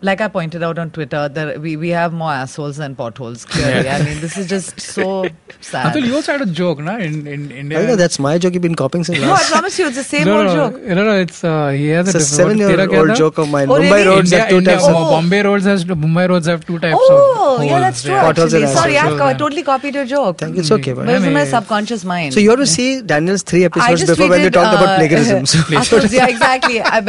[0.00, 3.84] like I pointed out on Twitter, that we, we have more assholes than potholes, clearly.
[3.84, 3.96] Yeah.
[3.96, 5.26] I mean, this is just so
[5.60, 5.92] sad.
[5.92, 6.96] Atul, you also had a joke, na?
[6.98, 7.80] In in India.
[7.80, 10.04] I think that's my joke you've been copying since no, I promise you, it's the
[10.04, 10.82] same no, old no, joke.
[10.82, 13.68] No, no, it's uh, he has It's a a seven-year-old joke of mine.
[13.68, 14.06] Oh, Mumbai really?
[14.06, 15.10] roads India, have two India, types oh, of.
[15.10, 17.00] Bombay roads has Mumbai roads have two types of.
[17.10, 18.12] Oh, yeah, that's true.
[18.12, 18.68] Potholes Actually.
[18.68, 18.98] and Sorry.
[18.98, 20.38] I've co- totally copied your joke.
[20.38, 20.60] Thank you.
[20.60, 20.92] It's okay.
[20.92, 22.34] But But it was in my subconscious mind.
[22.34, 24.96] so you have to see Daniel's three episodes before when they tweeted, talked about uh,
[25.00, 26.12] plagiarism.
[26.12, 26.80] Yeah, exactly.
[26.80, 27.00] I,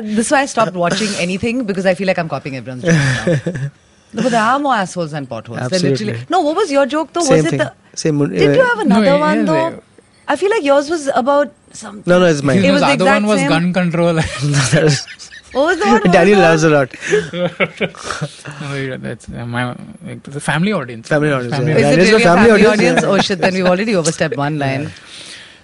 [0.00, 3.46] this is why I stopped watching anything because I feel like I'm copying everyone's jokes
[3.46, 3.70] now.
[4.10, 5.58] No, but there are more assholes than potholes.
[5.58, 6.06] Absolutely.
[6.06, 6.26] literally.
[6.30, 7.20] No, what was your joke though?
[7.20, 7.58] Same was it thing.
[7.58, 7.74] the?
[7.94, 8.18] Same.
[8.30, 9.70] Did you uh, have another No, one yeah, though?
[9.70, 9.82] they-
[10.28, 12.04] I feel like yours was about something.
[12.06, 12.64] No, no, it's mine.
[12.64, 13.48] It was the the other one was same.
[13.50, 14.18] gun control.
[15.52, 16.00] What was the one?
[16.02, 16.94] What Daniel loves a lot.
[17.32, 21.08] no, that's uh, my like, the family audience.
[21.08, 21.76] Family audience, yeah.
[21.76, 23.02] Is it really a family family audience, audience?
[23.02, 23.08] yeah.
[23.08, 23.38] Oh shit!
[23.38, 24.90] Then we've already overstepped one line.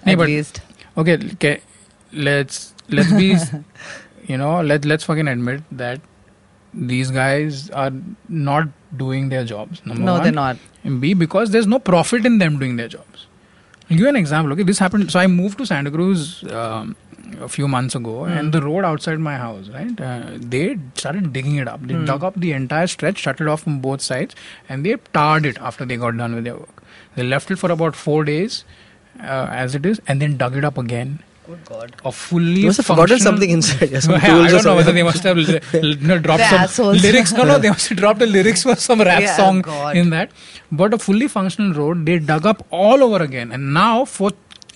[0.05, 0.61] Nee, At but- least.
[0.97, 1.61] Okay, okay,
[2.13, 3.35] let's let's be,
[4.27, 5.99] you know, let let's fucking admit that
[6.75, 7.91] these guys are
[8.29, 8.67] not
[8.97, 9.81] doing their jobs.
[9.85, 10.23] Number No, one.
[10.23, 10.57] they're not.
[10.83, 13.27] And B, because there's no profit in them doing their jobs.
[13.89, 14.51] I'll give you an example.
[14.53, 15.11] Okay, this happened.
[15.11, 16.95] So I moved to Santa Cruz um,
[17.39, 19.99] a few months ago, and the road outside my house, right?
[20.01, 21.81] Uh, they started digging it up.
[21.81, 24.35] They dug up the entire stretch, shut it off from both sides,
[24.69, 26.83] and they tarred it after they got done with their work.
[27.15, 28.65] They left it for about four days,
[29.21, 31.19] uh, as it is, and then dug it up again.
[31.47, 31.95] Good God.
[32.03, 33.91] A fully You must have forgotten something inside.
[33.91, 36.39] Yeah, some Yeah, tools I don't know whether they must have li- li- you dropped
[36.43, 37.03] The some assholes.
[37.03, 37.31] lyrics.
[37.33, 39.95] No, no, they must have dropped the lyrics for some rap Yeah, song God.
[39.95, 40.31] in that.
[40.71, 43.51] But a fully functional road, they dug up all over again.
[43.51, 44.31] And now, for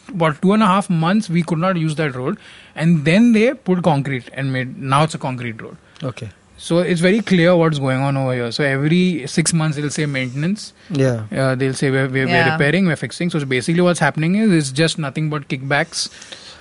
[0.07, 2.37] about two and a half months, we could not use that road.
[2.75, 5.77] And then they put concrete and made, now it's a concrete road.
[6.03, 6.29] Okay.
[6.61, 8.51] So it's very clear what's going on over here.
[8.51, 10.73] So every six months, they'll say maintenance.
[10.89, 11.23] Yeah.
[11.31, 13.29] Uh, they'll say we're, we're, we're repairing, we're fixing.
[13.29, 16.09] So basically, what's happening is it's just nothing but kickbacks.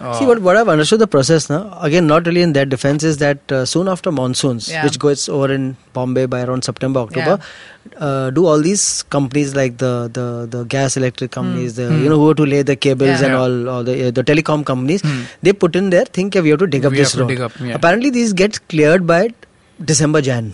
[0.01, 1.61] Uh, See what what I've understood the process now.
[1.87, 4.85] Again, not really in their defense is that uh, soon after monsoons, Yeah.
[4.85, 7.35] which goes over in Bombay by around September October,
[7.97, 8.85] uh, do all these
[9.17, 12.63] companies like the the, the gas electric companies, the you know who are to lay
[12.63, 13.25] the cables Hmm.
[13.25, 13.29] Yeah.
[13.29, 13.43] and Yeah.
[13.43, 15.23] all, all the uh, the telecom companies, Hmm.
[15.43, 17.41] they put in there think yeah, we have to dig up We this road.
[17.51, 17.75] up, yeah.
[17.83, 19.23] Apparently, these get cleared by
[19.93, 20.53] December Jan.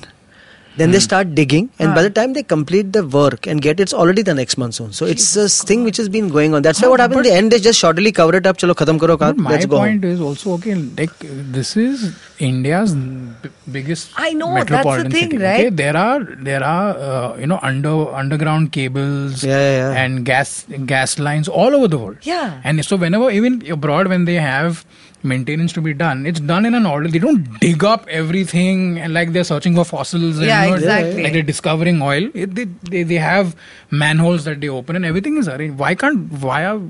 [0.77, 0.93] Then Hmm.
[0.95, 1.95] they start digging, and Ah.
[1.97, 4.93] by the time they complete the work and get, it's already the next monsoon.
[5.01, 6.63] So it's a thing which has been going on.
[6.67, 8.59] That's why Ah, what happened in the end, they just shortly cover it up.
[8.63, 9.77] Chalo, khatam karo, But my let's go.
[9.77, 9.87] home.
[9.87, 10.75] point is also okay.
[11.03, 11.15] Like
[11.59, 12.03] this is
[12.49, 15.39] India's b- biggest I know, that's the thing, city.
[15.45, 15.61] right?
[15.67, 16.19] Okay, there are
[16.51, 20.03] there are uh, you know under underground cables Yeah, yeah, yeah.
[20.05, 20.55] and gas
[20.95, 22.19] gas lines all over the world.
[22.23, 22.61] Yeah.
[22.65, 24.85] and so whenever even abroad when they have
[25.25, 27.09] maintenance to be done, it's done in an order.
[27.09, 30.39] They don't dig up everything and like they're searching for fossils.
[30.39, 31.23] And, Yeah, you know, exactly.
[31.23, 32.29] Like they're discovering oil.
[32.35, 33.57] It, they, they they have
[33.91, 35.79] manholes that they open and everything is arranged.
[35.79, 36.81] Why can't why are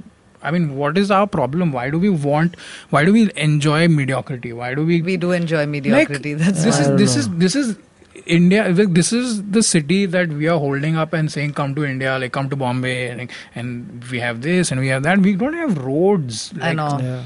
[0.43, 1.73] I mean, what is our problem?
[1.73, 2.57] Why do we want?
[2.91, 4.53] Why do we enjoy mediocrity?
[4.53, 5.01] Why do we?
[5.01, 6.35] We do enjoy mediocrity.
[6.35, 7.21] Like, That's this is don't this know.
[7.21, 7.77] is this is
[8.27, 8.69] India.
[8.69, 12.19] like, This is the city that we are holding up and saying, "Come to India,
[12.19, 15.55] like come to Bombay, and, and we have this and we have that." We don't
[15.55, 16.53] have roads.
[16.61, 16.99] I know.
[17.01, 17.23] Yeah.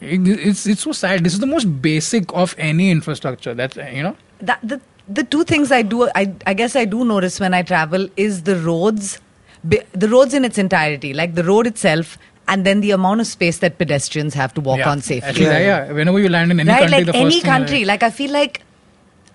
[0.00, 1.24] It- it's it's so sad.
[1.24, 3.54] This is the most basic of any infrastructure.
[3.54, 4.16] That's you know.
[4.40, 7.62] that the the two things I do I I guess I do notice when I
[7.62, 9.18] travel is the roads,
[9.64, 13.58] the roads in its entirety, like the road itself, and then the amount of space
[13.58, 15.42] that pedestrians have to walk yeah, on safely.
[15.42, 15.58] Yeah.
[15.58, 15.92] yeah.
[15.92, 18.30] Whenever you land in any right, country, like the first any country, like I feel
[18.30, 18.62] like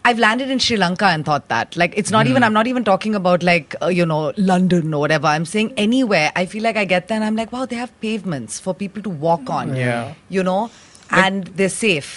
[0.06, 1.76] I've landed in Sri Lanka and thought that.
[1.78, 5.00] Like, it's not even, I'm not even talking about like, uh, you know, London or
[5.00, 5.28] whatever.
[5.28, 6.32] I'm saying anywhere.
[6.36, 9.02] I feel like I get there and I'm like, wow, they have pavements for people
[9.04, 9.76] to walk on.
[9.76, 10.14] Yeah.
[10.30, 10.72] You know,
[11.10, 12.14] and they're safe.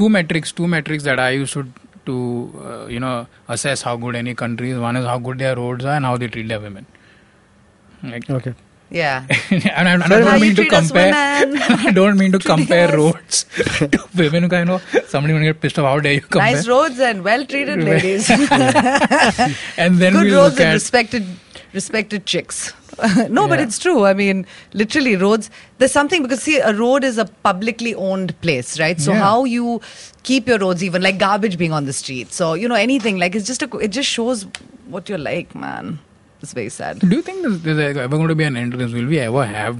[0.00, 1.62] two metrics two metrics that i used to
[2.08, 2.16] to
[2.64, 3.14] uh, you know
[3.54, 6.12] assess how good any country is one is how good their roads are and how
[6.22, 6.86] they treat their women
[8.12, 8.52] like Okay.
[8.90, 9.26] Yeah.
[9.50, 11.12] and, I, and I don't mean to compare.
[11.14, 13.44] I don't mean to compare roads
[13.78, 16.66] to women who kind of somebody will get pissed off how dare you compare nice
[16.66, 18.30] roads and well treated ladies.
[18.30, 21.26] and then Good we roads look and at respected,
[21.72, 22.72] respected chicks.
[23.28, 24.04] no, but it's true.
[24.06, 25.50] I mean, literally, roads.
[25.78, 29.00] There's something because see, a road is a publicly owned place, right?
[29.00, 29.20] So Yeah.
[29.20, 29.80] how you
[30.24, 32.32] keep your roads even, like garbage being on the street.
[32.32, 34.46] So you know anything like it's just a, it just shows
[34.86, 36.00] what you're like, man.
[36.42, 36.98] It's very sad.
[37.00, 39.18] do you think there's, there's ever going to be an end to this will we
[39.28, 39.78] ever have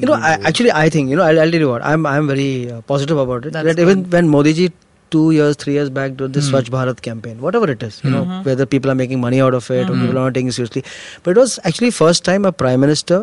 [0.00, 1.22] You know, I, actually, I think you know.
[1.26, 1.84] I'll, I'll tell you what.
[1.90, 3.54] I'm I'm very uh, positive about it.
[3.56, 4.66] That's that even when Modi ji
[5.14, 6.56] two years, three years back did this Hmm.
[6.56, 8.42] Swachh Bharat campaign, whatever it is, you know, Mm-hmm.
[8.48, 10.82] whether people are making money out of it or people are not taking it seriously,
[11.22, 13.20] but it was actually first time a prime minister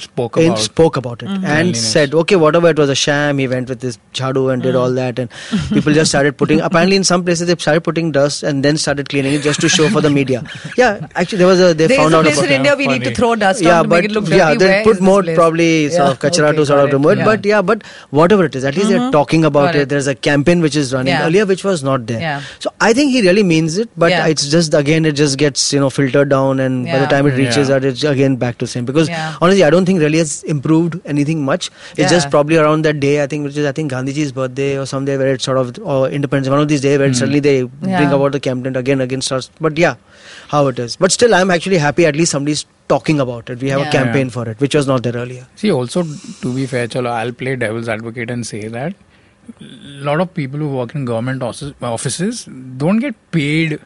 [0.00, 1.44] spoke in- about spoke about it mm-hmm.
[1.44, 1.92] and Cleanliness.
[1.92, 4.90] said, okay, whatever it was a sham, he went with this chadu and did all
[4.90, 4.96] mm.
[4.96, 5.30] that, and
[5.68, 6.60] people just started putting.
[6.60, 9.68] Apparently, in some places they started putting dust and then started cleaning it just to
[9.68, 10.42] show for the media.
[10.76, 12.86] Yeah, actually, there was a they There's found a out place about in India we
[12.86, 14.86] need to throw dust yeah, on to but make it look yeah, Where then is
[14.86, 15.36] put more place?
[15.36, 16.92] probably sort of kachara okay, to sort of it.
[16.92, 17.18] remove it.
[17.18, 17.24] Yeah.
[17.24, 19.10] But yeah, but whatever it is, at least they're mm-hmm.
[19.10, 19.82] talking about it.
[19.82, 19.88] it.
[19.88, 21.26] There's a campaign which is running Yeah.
[21.26, 22.20] earlier, which was not there.
[22.20, 22.42] Yeah.
[22.58, 24.26] So I think he really means it, but Yeah.
[24.26, 27.36] it's just again it just gets you know filtered down, and by the time it
[27.42, 27.76] reaches Yeah.
[27.76, 28.84] out, it's again back to same.
[28.84, 31.70] Because honestly, I don't think really has improved anything much.
[31.92, 32.14] It's Yeah.
[32.16, 35.18] just probably around that day, I think, which is I think Gandhiji's birthday or someday
[35.22, 37.20] where it's sort of or Independence, one of these days where hmm.
[37.22, 39.50] suddenly they bring about the campaign again against us.
[39.68, 39.96] But yeah,
[40.54, 40.96] how it is.
[41.06, 43.60] But still, I'm actually happy at least somebody's talking about it.
[43.66, 44.38] We have a campaign Yeah.
[44.38, 45.46] for it, which was not there earlier.
[45.56, 46.04] See, also
[46.42, 48.94] to be fair, chalo, I'll play devil's advocate and say that
[49.60, 52.44] a lot of people who work in government offices
[52.76, 53.78] don't get paid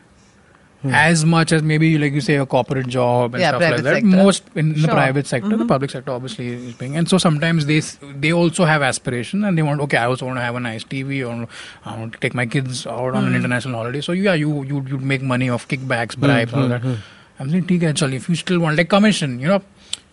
[0.83, 0.95] hmm.
[0.95, 3.95] as much as maybe like you say a corporate job and yeah, stuff like that.
[3.95, 4.07] Sector.
[4.07, 4.83] Most in sure.
[4.83, 5.59] the private sector, mm-hmm.
[5.59, 6.97] the public sector obviously is being.
[6.97, 10.38] And so sometimes they they also have aspirations and they want okay, I also want
[10.38, 11.49] to have a nice TV or
[11.85, 13.37] I want to take my kids out on an hmm.
[13.37, 14.01] international holiday.
[14.01, 16.59] So yeah, you you you make money off kickbacks, bribes, hmm.
[16.59, 16.83] all that.
[16.83, 17.01] Hmm, hmm.
[17.38, 19.62] I'm saying, okay, chal, if you still want like commission, you know,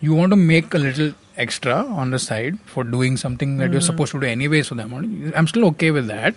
[0.00, 3.72] you want to make a little extra on the side for doing something that mm-hmm.
[3.74, 4.62] you're supposed to do anyway.
[4.62, 6.34] So that money, I'm still okay with that.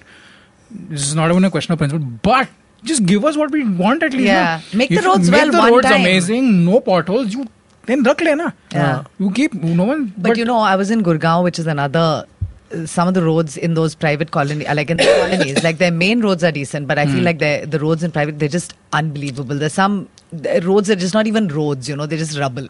[0.69, 2.47] This is not even a question of principle, but
[2.83, 4.25] just give us what we want at least.
[4.25, 4.61] Yeah.
[4.71, 4.77] na.
[4.77, 6.01] Make the If you roads make well the one roads time.
[6.01, 7.33] amazing, no potholes.
[7.33, 7.45] You
[7.85, 8.53] then rakh lena.
[8.71, 9.03] Yeah.
[9.19, 10.13] You keep no one.
[10.17, 12.05] But, you know, I was in Gurgaon, which is another.
[12.75, 15.77] uh, Some of the roads in those private colony, uh, like in the colonies, like
[15.81, 18.53] their main roads are decent, but I feel like the the roads in private they're
[18.55, 19.59] just unbelievable.
[19.63, 19.97] There's some
[20.45, 22.67] the roads that are just not even roads, you know, they're just rubble.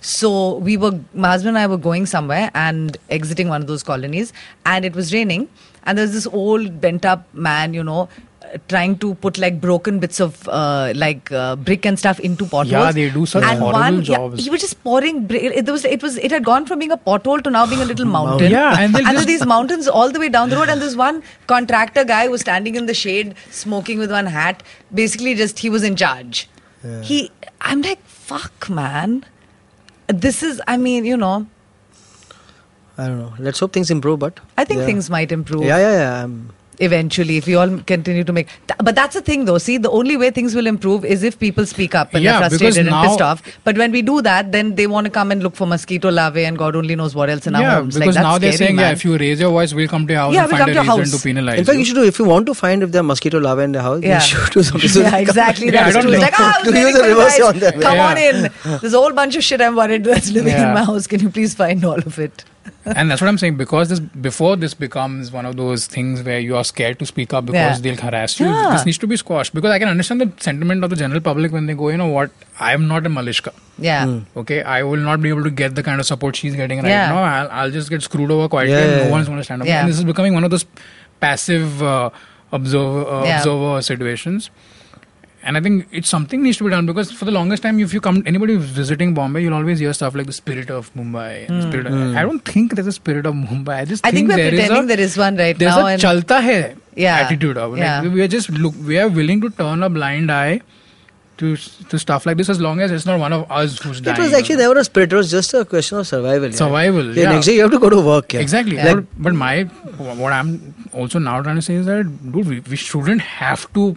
[0.00, 3.82] So we were, my husband and I were going somewhere and exiting one of those
[3.84, 4.32] colonies,
[4.66, 5.48] and it was raining,
[5.84, 8.33] and there's this old bent up man, you know, uh,
[8.68, 12.68] trying to put like broken bits of uh, like uh, brick and stuff into potholes.
[12.70, 14.44] Yeah, they do such and horrible one, yeah, jobs.
[14.44, 15.26] he was just pouring.
[15.26, 15.84] bri- It was.
[15.84, 16.16] It was.
[16.18, 18.50] It had gone from being a pothole to now being a little mountain.
[18.50, 20.68] Yeah, and and just- there's these mountains all the way down the road.
[20.68, 24.62] And this one contractor guy who was standing in the shade, smoking with one hat.
[24.92, 26.48] Basically, just he was in charge.
[27.02, 27.30] He.
[27.60, 29.24] I'm like, fuck, man.
[30.08, 30.60] This is.
[30.66, 31.46] I mean, you know.
[32.96, 33.32] I don't know.
[33.38, 34.86] Let's hope things improve, but I think yeah.
[34.86, 35.64] things might improve.
[35.64, 36.20] Yeah, yeah, yeah.
[36.20, 39.58] I'm- Eventually, if we all continue to make, Th- but that's the thing, though.
[39.58, 42.50] See, the only way things will improve is if people speak up and Yeah, they're
[42.50, 43.42] frustrated and now- pissed off.
[43.62, 46.44] But when we do that, then they want to come and look for mosquito larvae
[46.44, 47.94] and God only knows what else in our yeah, homes.
[47.94, 50.06] because like, that's now they're scary, saying, yeah, if you raise your voice, we'll come
[50.08, 51.22] to your house Yeah, and we'll find a come to your reason house.
[51.22, 51.84] to penalize In fact, you you.
[51.86, 54.02] should do if you want to find if there are mosquito larvae in the house.
[54.02, 54.14] Yeah.
[54.16, 54.88] you should do something.
[54.90, 55.66] So yeah, exactly.
[55.66, 56.12] Yeah, That's don't true.
[56.12, 56.26] It's know.
[56.26, 57.80] like, ah, I was To use a reverse on them.
[57.80, 58.50] Come on in.
[58.80, 61.06] There's a whole bunch of shit I'm worried that's living in my house.
[61.06, 62.44] Can you please find all of it?
[62.86, 66.38] And that's what I'm saying because this before this becomes one of those things where
[66.38, 67.82] you are scared to speak up because Yeah.
[67.94, 68.46] they'll harass you.
[68.46, 68.70] Yeah.
[68.72, 71.52] This needs to be squashed because I can understand the sentiment of the general public
[71.52, 73.52] when they go, you know what, I am not a Malishka.
[73.78, 74.20] Yeah.
[74.36, 76.88] Okay, I will not be able to get the kind of support she's getting right
[76.88, 77.08] Yeah.
[77.10, 77.22] now.
[77.22, 79.62] I'll, I'll just get screwed over quietly, Yeah, and yeah, no one's going to stand
[79.62, 79.68] up.
[79.68, 79.80] Yeah.
[79.80, 80.64] And this is becoming one of those
[81.20, 82.10] passive uh,
[82.52, 83.38] observer uh, Yeah.
[83.38, 84.50] observer situations.
[85.46, 87.92] And I think it's something needs to be done because for the longest time, if
[87.92, 91.48] you come, anybody who's visiting Bombay, you'll always hear stuff like the spirit of Mumbai.
[91.48, 91.68] and hmm.
[91.68, 92.16] Spirit of, hmm.
[92.16, 93.80] I don't think there's a spirit of Mumbai.
[93.80, 94.06] I just.
[94.06, 95.86] I think we're there is pretending a, there is one right there's now.
[95.86, 97.18] a and chalta hai Yeah.
[97.18, 98.08] attitude of like, Yeah.
[98.14, 100.60] we are just look we are willing to turn a blind eye
[101.38, 101.56] to
[101.90, 104.16] to stuff like this as long as it's not one of us who's dying.
[104.16, 105.12] It was actually never a spirit.
[105.12, 106.48] It was just a question of survival.
[106.50, 106.56] yeah.
[106.56, 107.32] Survival, Yeah, yeah.
[107.32, 108.32] Next day you have to go to work.
[108.32, 108.40] Yeah.
[108.40, 108.76] Exactly.
[108.76, 108.94] Yeah.
[108.94, 109.62] But, but my
[110.18, 113.96] what I'm also now trying to say is that dude, we, we shouldn't have to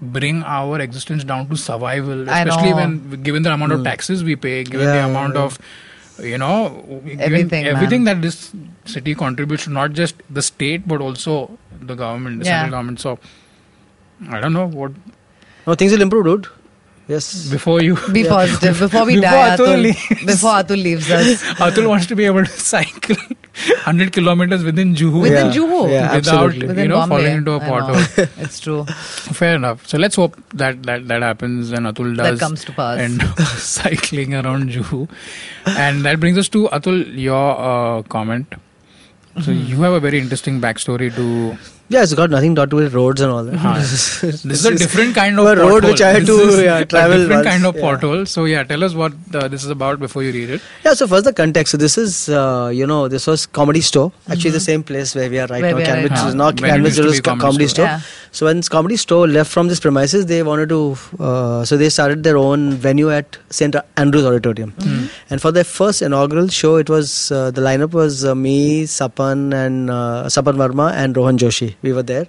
[0.00, 3.84] bring our existence down to survival, especially when given the amount of hmm.
[3.84, 5.42] taxes we pay, given Yeah, the amount yeah.
[5.42, 5.58] of
[6.18, 8.20] you know Everything, everything man.
[8.20, 8.52] that this
[8.86, 12.62] city contributes to not just the state but also the government, the Yeah.
[12.62, 13.00] central government.
[13.00, 13.18] So
[14.30, 14.92] I don't know what
[15.66, 16.46] No, things will improve, dude.
[17.08, 17.48] Yes.
[17.48, 17.96] before you.
[18.12, 19.56] Be positive before we Before die.
[19.56, 20.24] Atul Atul, leaves.
[20.26, 21.42] before Atul leaves us.
[21.66, 23.16] Atul wants to be able to cycle
[23.56, 25.22] 100 kilometers within Juhu.
[25.22, 25.90] Within Yeah, Juhu.
[25.90, 26.54] yeah, Without.
[26.54, 27.16] Within you know Bombay.
[27.16, 27.64] falling into a know.
[27.64, 28.28] pothole.
[28.44, 28.84] it's true.
[28.84, 29.86] Fair enough.
[29.86, 32.98] So let's hope that that, that happens and Atul That does comes to pass.
[33.00, 35.08] and cycling around Juhu.
[35.66, 38.46] And that brings us to Atul, your uh, comment.
[39.40, 39.66] So Mm-hmm.
[39.70, 41.58] you have a very interesting backstory to
[41.88, 43.54] Yeah, it's got nothing to do with roads and all that.
[43.56, 43.74] Huh.
[43.78, 45.90] this is, this is a different kind of a road pothole.
[45.92, 47.82] which I had This to, is yeah, a travel different once, kind of yeah.
[47.82, 48.26] pothole.
[48.26, 50.62] So yeah, tell us what uh, this is about before you read it.
[50.84, 51.70] Yeah, so first the context.
[51.70, 54.10] So this is, uh, you know, this was Comedy Store.
[54.28, 55.76] Actually, the same place where we are right Where now.
[55.76, 57.68] we are Cambridge right is not When it Cambridge, used to it was Comedy Comedy
[57.68, 57.86] Store.
[57.86, 57.86] Store.
[57.86, 58.00] Yeah.
[58.32, 62.24] So when Comedy Store left from this premises, they wanted to, uh, so they started
[62.24, 63.74] their own venue at St.
[63.96, 64.74] Andrews Auditorium.
[65.30, 69.54] And for their first inaugural show, it was, uh, the lineup was uh, me, Sapan
[69.54, 71.75] and uh, Sapan Verma and Rohan Joshi.
[71.82, 72.26] We were there.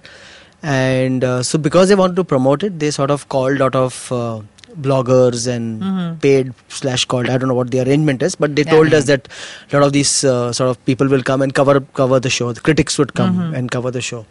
[0.62, 4.10] And uh, so because they wanted to promote it, they sort of called out of
[4.12, 4.40] uh,
[4.80, 7.28] bloggers and paid slash called.
[7.28, 8.72] I don't know what the arrangement is, but they Yeah.
[8.72, 9.28] told us that
[9.72, 12.52] a lot of these uh, sort of people will come and cover cover the show.
[12.52, 14.26] The critics would come and cover the show.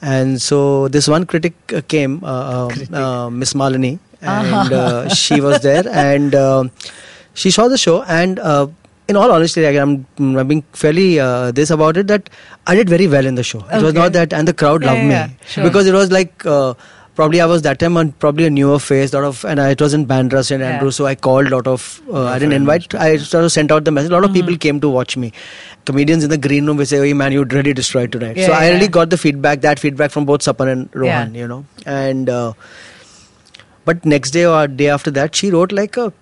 [0.00, 5.40] And so this one critic uh, came, uh, uh, uh, Miss Malini, and uh, she
[5.40, 6.64] was there, and uh,
[7.34, 8.02] she saw the show.
[8.02, 8.66] And uh,
[9.12, 12.28] in all honesty, I'm, I'm being fairly uh, this about it that
[12.66, 13.60] I did very well in the show.
[13.78, 15.36] It was not that, and the crowd Yeah, loved yeah, me.
[15.54, 15.64] Sure.
[15.70, 16.44] because it was like.
[16.56, 16.74] Uh,
[17.16, 19.82] Probably I was that time on probably a newer face, lot of, and I, it
[19.84, 20.60] was in Bandra Yeah.
[20.68, 21.82] Andrews, so I called lot of.
[22.10, 22.94] Uh, I didn't invite.
[22.94, 24.10] I sort of sent out the message.
[24.12, 24.40] A lot of Mm-hmm.
[24.46, 25.30] people came to watch me.
[25.90, 28.54] Comedians in the green room will say, "Oh, man, you really destroyed tonight." Yeah, so
[28.60, 28.72] I yeah.
[28.76, 31.60] really got the feedback, that feedback from both Sapan and Rohan, you know.
[31.98, 32.54] And uh,
[33.84, 36.12] but next day or day after that, she wrote like a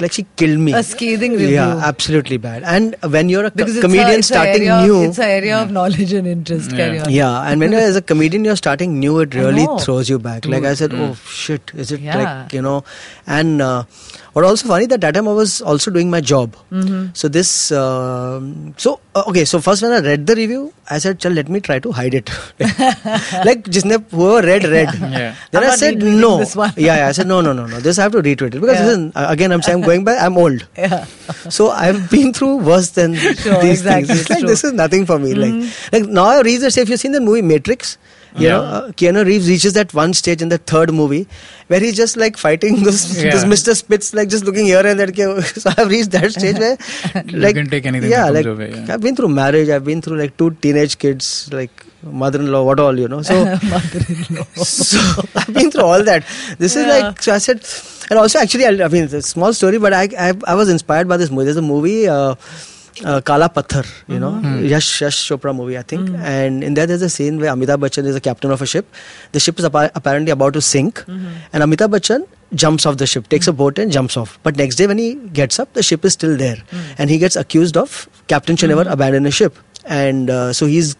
[0.00, 0.72] like she killed me.
[0.72, 1.48] A scathing review.
[1.50, 2.62] Yeah, absolutely bad.
[2.64, 5.18] And when you're a co- Because it's comedian a, it's starting area new, Of, it's
[5.18, 6.70] an area of knowledge and interest.
[6.70, 7.10] Carry on.
[7.10, 10.44] yeah, and when you're as a comedian you're starting new, it really throws you back.
[10.46, 10.78] Like I Dude.
[10.78, 11.10] said, mm.
[11.10, 12.18] oh shit, is it Yeah.
[12.22, 12.82] like you know?
[13.26, 13.84] And uh,
[14.34, 16.56] what also funny that that time I was also doing my job.
[16.70, 17.14] Mm-hmm.
[17.14, 19.44] So this, um so uh, okay.
[19.46, 22.12] So first when I read the review, I said, "Chal, let me try to hide
[22.12, 22.28] it."
[23.48, 24.90] like jisne whoever read read.
[25.14, 25.34] Yeah.
[25.52, 26.40] Then I'm I said no.
[26.76, 27.80] yeah, yeah, I said no, no, no, no.
[27.80, 28.86] This I have to retweet it because Yeah.
[28.86, 30.16] listen, uh, again I'm saying I'm going by.
[30.16, 30.66] I'm old.
[30.76, 31.04] Yeah.
[31.48, 34.20] So I've been through worse than Sure, these exactly, things.
[34.20, 34.48] it's It's like true.
[34.48, 35.34] this is nothing for me.
[35.34, 36.76] Like, like now I stage.
[36.76, 37.96] If you've seen the movie Matrix,
[38.36, 38.52] you Yeah.
[38.56, 41.26] know, uh, Keanu Reeves reaches that one stage in the third movie
[41.68, 43.30] where he's just like fighting this, Yeah.
[43.32, 43.76] this Mr.
[43.76, 45.12] Smith, like just looking here and there.
[45.64, 46.76] So I've reached that stage where,
[47.44, 48.94] like, can take anything Yeah, like comes your way, yeah.
[48.94, 49.68] I've been through marriage.
[49.68, 53.22] I've been through like two teenage kids, like mother-in-law, what all, you know.
[53.22, 54.44] So Mother-in-law.
[54.64, 56.24] so I've been through all that.
[56.58, 57.64] This is like so I said,
[58.10, 60.68] and also actually, I, I mean, it's a small story, but I, I I was
[60.68, 61.44] inspired by this movie.
[61.44, 62.08] There's a movie.
[62.08, 62.34] Uh,
[63.04, 64.64] uh, Kala Pathar, you know, mm-hmm.
[64.64, 64.68] mm.
[64.68, 66.18] Yash Yash Chopra movie, I think, mm.
[66.18, 68.86] and in that there's a scene where Amitabh Bachchan is a captain of a ship.
[69.32, 71.34] The ship is appa- apparently about to sink, mm-hmm.
[71.52, 73.56] and Amitabh Bachchan jumps off the ship, takes a mm.
[73.56, 74.38] boat and jumps off.
[74.42, 76.58] But next day when he gets up, the ship is still there,
[76.98, 78.92] and he gets accused of captain should never mm-hmm.
[78.92, 79.56] abandon a ship.
[79.86, 80.94] And uh, so he's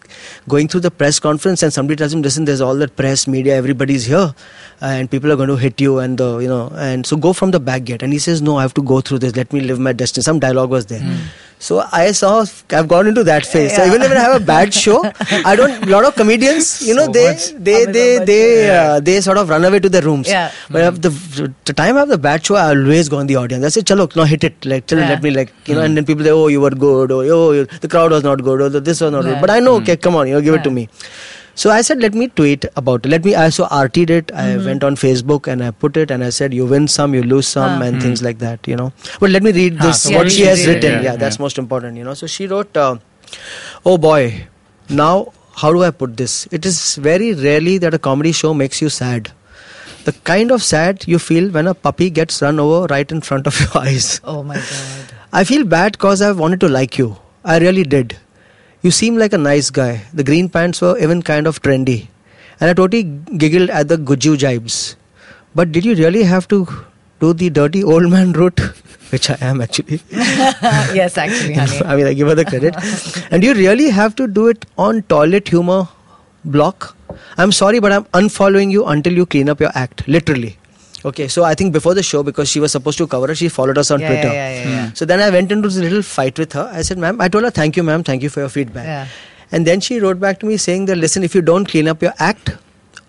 [0.47, 3.55] going through the press conference, and somebody tells him, "Listen, there's all that press, media,
[3.55, 4.35] everybody's here,
[4.79, 7.49] and people are going to hit you, and the you know, and so go from
[7.49, 9.35] the back gate." And he says, "No, I have to go through this.
[9.35, 11.01] Let me live my destiny." Some dialogue was there.
[11.65, 12.31] So I saw,
[12.79, 13.75] I've gone into that phase.
[13.75, 14.97] So even when I have a bad show,
[15.51, 15.85] I don't.
[15.87, 17.25] A lot of comedians, you know, So they
[17.67, 18.25] they they Bachchan.
[18.29, 18.81] they Yeah.
[18.81, 20.27] uh, they sort of run away to their rooms.
[20.33, 20.51] Yeah.
[20.75, 21.11] But if the
[21.69, 23.65] the time I have the bad show, I always go on the audience.
[23.69, 24.69] I say, "Chalo, no, hit it.
[24.73, 25.09] Like, chalo, Yeah.
[25.13, 27.15] let me like, you know." And then people say, "Oh, you were good.
[27.17, 28.65] Oh, oh you, the crowd was not good.
[28.67, 29.31] Oh, this was not Yeah.
[29.31, 30.85] good." But I know, okay, come on, you know, give it to me.
[31.57, 33.09] So I said, let me tweet about it.
[33.09, 33.33] Let me.
[33.33, 34.31] I so RT'd it.
[34.33, 34.65] I Mm-hmm.
[34.65, 37.47] went on Facebook and I put it and I said, you win some, you lose
[37.47, 37.85] some, Ah.
[37.85, 38.67] and things like that.
[38.67, 38.91] You know.
[39.21, 40.01] But let me read Ah, this.
[40.01, 40.73] so what what she she has say?
[40.73, 40.91] written.
[40.91, 41.15] Yeah, Yeah, yeah.
[41.23, 41.95] that's most important.
[41.97, 42.13] You know.
[42.23, 42.97] So she wrote, uh,
[43.85, 44.47] "Oh boy,
[44.89, 45.13] now
[45.63, 46.35] how do I put this?
[46.59, 49.31] It is very rarely that a comedy show makes you sad."
[50.09, 53.47] The kind of sad you feel when a puppy gets run over right in front
[53.53, 54.09] of your eyes.
[54.35, 55.15] Oh my god.
[55.33, 57.07] I feel bad because I wanted to like you.
[57.43, 58.17] I really did.
[58.85, 60.03] You seem like a nice guy.
[60.13, 62.07] The green pants were even kind of trendy.
[62.59, 63.01] And I totally
[63.43, 64.95] giggled at the Guju jibes.
[65.55, 66.67] But did you really have to
[67.19, 68.59] do the dirty old man route?
[69.09, 70.01] Which I am actually.
[70.11, 71.81] yes, actually, honey.
[71.83, 72.75] I mean, I give her the credit.
[73.31, 75.87] and do you really have to do it on toilet humor
[76.43, 76.95] block?
[77.39, 80.07] I'm sorry, but I'm unfollowing you until you clean up your act.
[80.07, 80.59] Literally.
[81.05, 83.47] Okay, so I think before the show, because she was supposed to cover it, she
[83.47, 84.27] followed us on Yeah, Twitter.
[84.33, 84.91] yeah, yeah, yeah.
[84.93, 86.67] So then I went into this little fight with her.
[86.73, 88.85] I said, ma'am, I told her, thank you, ma'am, thank you for your feedback.
[88.85, 89.07] Yeah.
[89.51, 92.01] And then she wrote back to me saying that, listen, if you don't clean up
[92.01, 92.49] your act,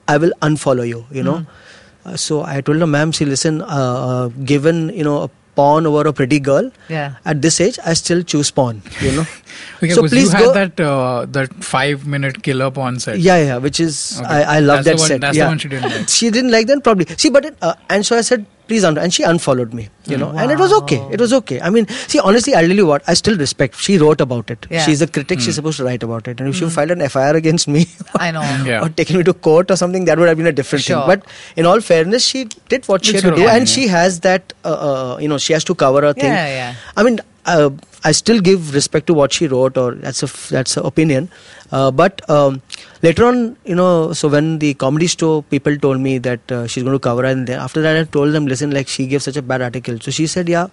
[0.07, 1.39] I will unfollow you, you know.
[1.39, 2.09] Hmm.
[2.11, 5.87] Uh, so I told her, ma'am, see, listen, uh, uh, given, you know, a porn
[5.91, 7.15] over a pretty girl, Yeah.
[7.25, 8.83] at this age, I still choose porn.
[9.01, 9.27] You know.
[9.77, 10.53] Okay, so please you go.
[10.53, 13.19] had that uh, that five minute killer porn set.
[13.27, 14.29] yeah, yeah, which is Okay.
[14.37, 15.21] I, I love That's the that one- set.
[15.23, 15.49] that's the yeah.
[15.49, 16.09] one she didn't like.
[16.19, 17.07] She didn't like that probably.
[17.25, 19.89] See, but it, uh, and so I said, please, un-, and she unfollowed me.
[20.07, 20.99] You know, and it was okay.
[21.11, 21.61] It was okay.
[21.61, 23.03] I mean, see, honestly, I'll tell you what.
[23.09, 23.75] I still respect.
[23.77, 24.67] She wrote about it.
[24.71, 24.85] Yeah.
[24.85, 25.41] She's a critic.
[25.41, 26.39] She's supposed to write about it.
[26.41, 28.43] And if she filed an FIR against me, I know.
[28.65, 28.83] Yeah.
[28.85, 30.99] or taken me to court or something, that would have been a different Sure.
[31.01, 31.07] thing.
[31.07, 31.27] But
[31.57, 34.21] in all fairness, she did what she It's had to do, opinion, and she has
[34.21, 34.53] that.
[34.65, 36.25] Uh, uh, you know, she has to cover her thing.
[36.27, 36.75] Yeah, yeah.
[36.97, 37.71] I mean, uh,
[38.05, 41.29] I still give respect to what she wrote, or that's a f- that's her opinion.
[41.73, 42.63] Uh, but um,
[43.03, 46.83] later on, you know, so when the comedy store people told me that uh, she's
[46.83, 49.23] going to cover, it, and then after that, I told them, listen, like she gave
[49.23, 49.99] such a bad article.
[50.01, 50.69] So she said, yeah,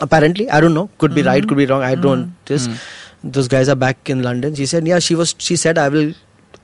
[0.00, 1.82] apparently, I don't know, could be right, could be wrong.
[1.82, 2.34] I don't.
[2.46, 2.70] Just
[3.22, 4.54] those guys are back in London.
[4.54, 5.34] She said, yeah, she was.
[5.38, 6.14] She said, I will,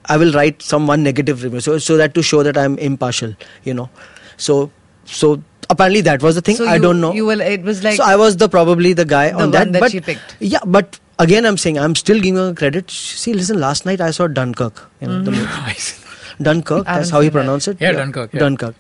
[0.07, 3.35] I will write some one negative review, so so that to show that I'm impartial,
[3.65, 3.91] you know.
[4.37, 4.71] So
[5.05, 6.57] so apparently that was the thing.
[6.57, 7.13] So I you- don't know.
[7.13, 7.41] You will.
[7.41, 7.97] It was like.
[7.97, 9.73] so I was the probably the guy The on one that.
[9.73, 10.37] that but she picked.
[10.41, 12.91] yeah, but again, I'm saying I'm still giving her credit.
[12.91, 14.83] See, listen, last night I saw Dunkirk.
[15.01, 15.65] You know, Mm-hmm.
[15.67, 15.79] movie.
[16.43, 16.85] Dunkirk.
[16.87, 17.79] That's how he seen pronounced it.
[17.81, 18.41] Yeah, Dunkirk, yeah.
[18.41, 18.75] Dunkirk.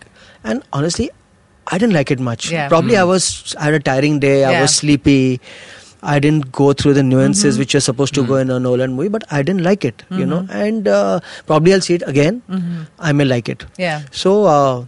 [0.45, 1.11] And honestly,
[1.69, 2.51] I didn't like it much.
[2.51, 2.69] Yeah.
[2.69, 4.41] Probably I was I had a tiring day.
[4.41, 4.51] Yeah.
[4.51, 5.41] I was sleepy.
[6.03, 7.61] I didn't go through the nuances Mm-hmm.
[7.61, 10.05] which you're supposed to go in a Nolan movie, but I didn't like it.
[10.11, 10.57] You know, Mm-hmm.
[10.67, 12.43] and uh, probably I'll see it again.
[12.99, 13.65] I may like it.
[13.79, 14.03] Yeah.
[14.13, 14.85] So, uh,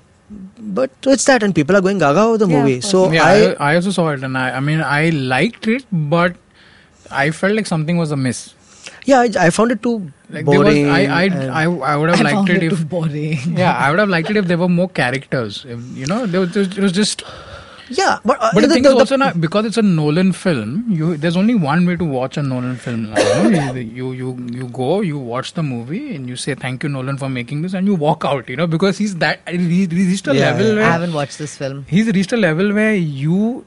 [0.59, 2.81] but it's that, and people are going gaga over the Yeah, movie.
[2.81, 5.85] So yeah, I, I, I also saw it, and I, I mean, I liked it,
[5.93, 6.37] but
[7.11, 8.55] I felt like something was amiss.
[9.07, 10.87] yeah, I, I found it too Like there was, boring.
[10.87, 11.25] I, I,
[11.62, 13.38] I, I would have I liked found it it if too boring.
[13.57, 15.64] yeah, I would have liked it if there were more characters.
[15.67, 17.23] If, you know, there was, it was just.
[17.90, 19.83] Yeah, but, uh, But the, the- thing the- is also the- now because it's a
[19.83, 23.11] Nolan film, you there's only one way to watch a Nolan film.
[23.11, 26.88] Now, you, you you you go, you watch the movie, and you say thank you
[26.88, 28.48] Nolan for making this, and you walk out.
[28.48, 30.87] You know, because he's that he, he's reached a Yeah, level yeah.
[30.88, 31.85] I haven't watched this film.
[31.88, 33.64] he's reached a level where you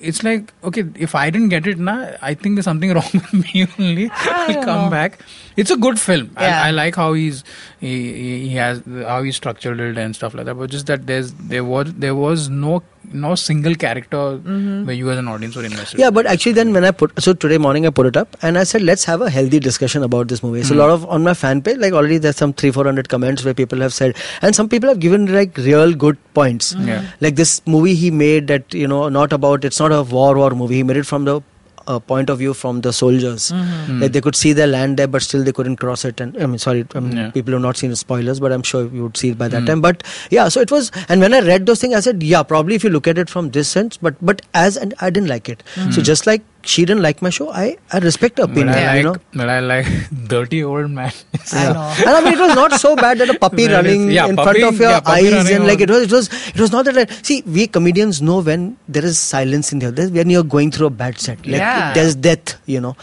[0.00, 3.32] it's like okay if i didn't get it now i think there's something wrong with
[3.38, 4.90] me only i'll come know.
[4.90, 5.18] back
[5.56, 6.62] it's a good film Yeah.
[6.62, 7.42] I, I like how he's
[7.80, 11.08] he, he he has how he structured it and stuff like that but just that
[11.08, 14.86] there's there was there was no no single character mm-hmm.
[14.86, 17.32] where you as an audience were invested yeah, but actually, then when I put so
[17.32, 20.28] today morning I put it up and I said let's have a healthy discussion about
[20.28, 20.62] this movie.
[20.62, 20.80] So a mm-hmm.
[20.80, 23.54] lot of on my fan page, like already there's some three four hundred comments where
[23.54, 26.74] people have said, and some people have given like real good points.
[26.74, 26.88] Mm-hmm.
[26.88, 27.10] Yeah.
[27.20, 30.50] Like this movie he made that you know not about it's not a war war
[30.50, 30.76] movie.
[30.76, 31.40] He made it from the
[31.88, 33.50] uh, point of view from the soldiers.
[33.50, 34.00] Mm-hmm.
[34.02, 36.20] Like they could see their land there, but still they couldn't cross it.
[36.20, 37.30] And I mean, sorry, I mean, Yeah.
[37.30, 39.62] people have not seen the spoilers, but I'm sure you would see it by that
[39.62, 39.66] mm.
[39.66, 39.80] time.
[39.80, 40.92] But yeah, so it was.
[41.08, 43.30] And when I read those things, I said, yeah, probably if you look at it
[43.30, 45.62] from this sense, but but as and I didn't like it.
[45.74, 45.92] Mm.
[45.94, 46.42] So just like
[46.72, 48.74] she didn't like my show, I I respect her but opinion.
[48.78, 49.16] I like You know.
[49.40, 49.86] but I like
[50.32, 51.12] dirty old man
[51.52, 51.86] I know.
[52.06, 54.26] and I mean, it was not so bad that a puppy That is- running yeah,
[54.32, 56.72] in puppy- front of your yeah, eyes and like it was, it was, it was
[56.76, 56.96] not that.
[57.00, 60.70] Like, see, we comedians know when there is silence in the other, when you're going
[60.70, 61.92] through a bad set, like Yeah.
[61.94, 62.96] there's death, you know.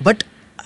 [0.00, 0.24] But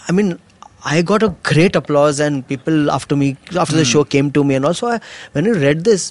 [0.09, 0.39] I mean,
[0.87, 3.29] I got a great applause, and people after me,
[3.63, 3.79] after Hmm.
[3.79, 5.01] the show came to me, and also I,
[5.33, 6.03] when I read this,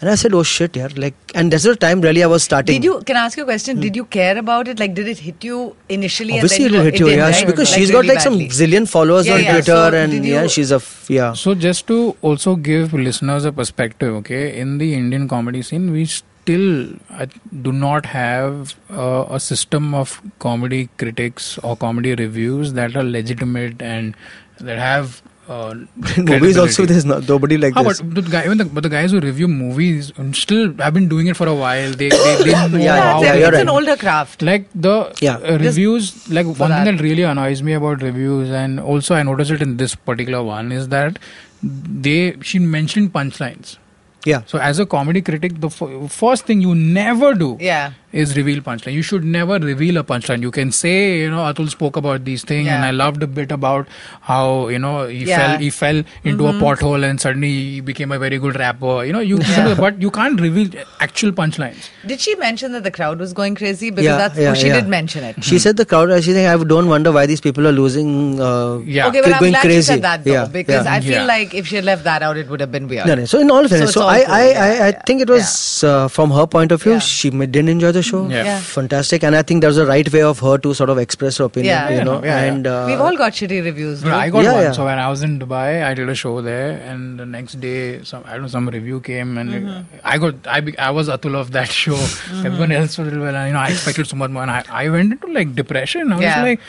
[0.00, 2.76] and I said, "Oh shit, yeah!" Like, and that's the time really I was starting.
[2.76, 3.00] Did you?
[3.10, 3.80] Can I ask you a question?
[3.86, 4.78] Did you care about it?
[4.84, 5.58] Like, did it hit you
[5.98, 6.34] initially?
[6.38, 7.46] Obviously, and it'll hit you, did, yeah, right?
[7.52, 9.52] because Like, she's got really like some zillion followers Yeah, on yeah.
[9.56, 11.32] Twitter, So and did yeah, she's a f- yeah.
[11.44, 16.06] So just to also give listeners a perspective, okay, in the Indian comedy scene, we
[16.42, 17.26] still I
[17.62, 23.82] do not have uh, a system of comedy critics or comedy reviews that are legitimate
[23.82, 24.14] and
[24.60, 25.22] that have.
[25.48, 25.74] Uh,
[26.16, 27.98] Movies also there's not nobody like How this.
[27.98, 31.26] about the guy, even the, but the guys who review movies still have been doing
[31.26, 31.90] it for a while.
[31.90, 34.42] They they, they know Yeah, Yeah, how it's, yeah, a- you're an older craft.
[34.42, 35.38] like the Yeah.
[35.38, 36.84] uh, Just reviews like one that.
[36.84, 40.42] thing that really annoys me about reviews and also i noticed it in this particular
[40.44, 41.18] one is that
[41.62, 43.76] they she mentioned punchlines
[44.24, 44.42] Yeah.
[44.46, 47.92] so as a comedy critic the f- first thing you never do Yeah.
[48.12, 51.68] Is reveal punchline you should never reveal a punchline you can say you know atul
[51.70, 53.86] spoke about these things and i loved a bit about
[54.22, 55.38] how you know he Yeah.
[55.38, 59.12] fell he fell into a pothole and suddenly he became a very good rapper you
[59.12, 59.38] know you
[59.84, 60.68] but you can't reveal
[61.08, 63.90] actual punchlines Did she mention that the crowd was going crazy?
[63.90, 64.76] Because Yeah, that's yeah, oh, she yeah.
[64.80, 65.44] did mention it.
[65.48, 66.12] She said the crowd.
[66.24, 68.10] She think I don't wonder why these people are losing.
[68.40, 69.08] Uh, Yeah.
[69.08, 69.76] Okay, but I'm glad crazy.
[69.80, 70.94] she said that though, Yeah, because yeah.
[70.94, 71.24] I feel Yeah.
[71.32, 73.06] like if she had left that out, it would have been weird.
[73.10, 73.26] No, no.
[73.34, 74.34] So in all fairness, it's so, all I, cool.
[74.38, 75.50] I, Yeah, I, I yeah, think it was
[75.84, 76.92] uh, from her point of view.
[76.98, 76.98] Yeah.
[77.10, 78.28] She didn't enjoy the show.
[78.28, 78.44] Yeah.
[78.44, 78.60] Yeah.
[78.60, 81.38] Fantastic, and I think that was the right way of her to sort of express
[81.38, 81.72] her opinion.
[81.74, 81.88] Yeah.
[81.90, 82.52] You Yeah, know, yeah, yeah.
[82.52, 84.02] and uh, We've all got shitty reviews.
[84.02, 84.16] But no?
[84.16, 84.62] I got Yeah, one.
[84.62, 84.72] yeah.
[84.72, 88.02] So when I was in Dubai, I did a show there, and the next day,
[88.04, 91.08] some I don't know, some review came, and like, I got I be, I was
[91.08, 91.96] Atul of that show.
[92.44, 94.88] Everyone else was well, and, you know, I expected so much more, and I, I
[94.88, 96.12] went into like depression.
[96.12, 96.36] I Yeah.
[96.42, 96.60] was like.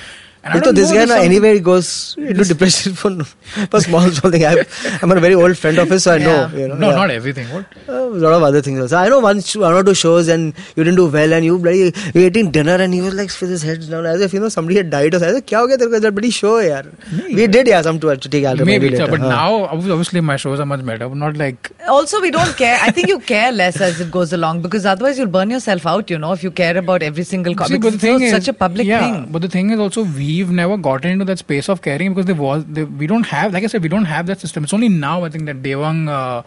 [0.43, 4.43] And because this guy, now, anywhere he goes into depression for, for small, small thing.
[4.43, 4.65] I'm,
[5.03, 6.25] I'm a very old friend of his, so I yeah.
[6.25, 6.57] know.
[6.57, 6.95] You know no, yeah.
[6.95, 7.47] not everything.
[7.49, 7.65] What?
[7.87, 8.97] Uh, a uh, lot of other things also.
[8.97, 11.77] I know once one or two shows and you didn't do well and you bloody,
[11.77, 14.39] you were eating dinner and he was like with his head down as if, you
[14.39, 15.43] know, somebody had died or something.
[15.43, 16.85] Kya ho gaya tere show, yaar?
[17.11, 18.65] Nee, we did, yeah, some to take album.
[18.65, 21.07] Maybe, maybe later, but now, obviously, my shows are much better.
[21.13, 21.71] Not like.
[21.87, 22.79] Also, we don't care.
[22.81, 26.09] I think you care less as it goes along because otherwise you'll burn yourself out,
[26.09, 27.73] you know, if you care about every single comic.
[27.73, 29.31] See, but the thing is, such a public yeah, thing.
[29.31, 32.27] But the thing is also, we we've never gotten into that space of caring because
[32.31, 34.63] there was there, we don't have like I said we don't have that system.
[34.69, 36.43] It's only now I think that Devang uh, uh,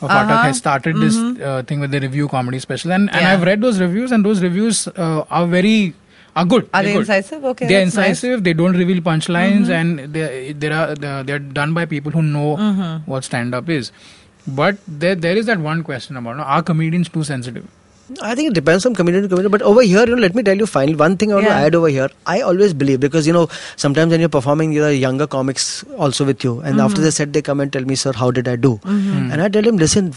[0.00, 0.42] Pathak Uh-huh.
[0.48, 3.30] has started this uh, thing with the review comedy special, and and Yeah.
[3.32, 5.72] I've read those reviews, and those reviews uh, are very
[6.42, 6.68] are good.
[6.72, 7.06] Are They're they good.
[7.08, 7.48] incisive?
[7.52, 8.10] Okay, they're that's nice.
[8.12, 8.44] incisive.
[8.50, 10.28] They don't reveal punchlines, and they
[10.64, 12.46] they are they're, done by people who know
[13.14, 13.90] what stand up is.
[14.60, 17.66] But there there is that one question about no, are comedians too sensitive?
[18.22, 19.50] I think it depends from community to community.
[19.52, 21.58] But over here, you know, let me tell you finally one thing I want Yeah.
[21.58, 22.08] to add over here.
[22.26, 26.24] I always believe because you know sometimes when you're performing, there are younger comics also
[26.24, 27.20] with you, and after the mm-hmm.
[27.20, 29.30] set they come and tell me, "Sir, how did I do?" Mm-hmm.
[29.32, 30.12] And I tell him, "Listen."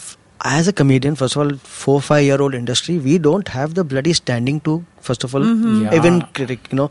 [0.49, 3.83] As a comedian, first of all, four five year old industry, we don't have the
[3.89, 4.77] bloody standing to
[5.09, 5.83] first of all mm-hmm.
[5.83, 5.93] Yeah.
[5.97, 6.71] even critic.
[6.71, 6.87] You know,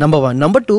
[0.00, 0.40] number one.
[0.40, 0.78] Number two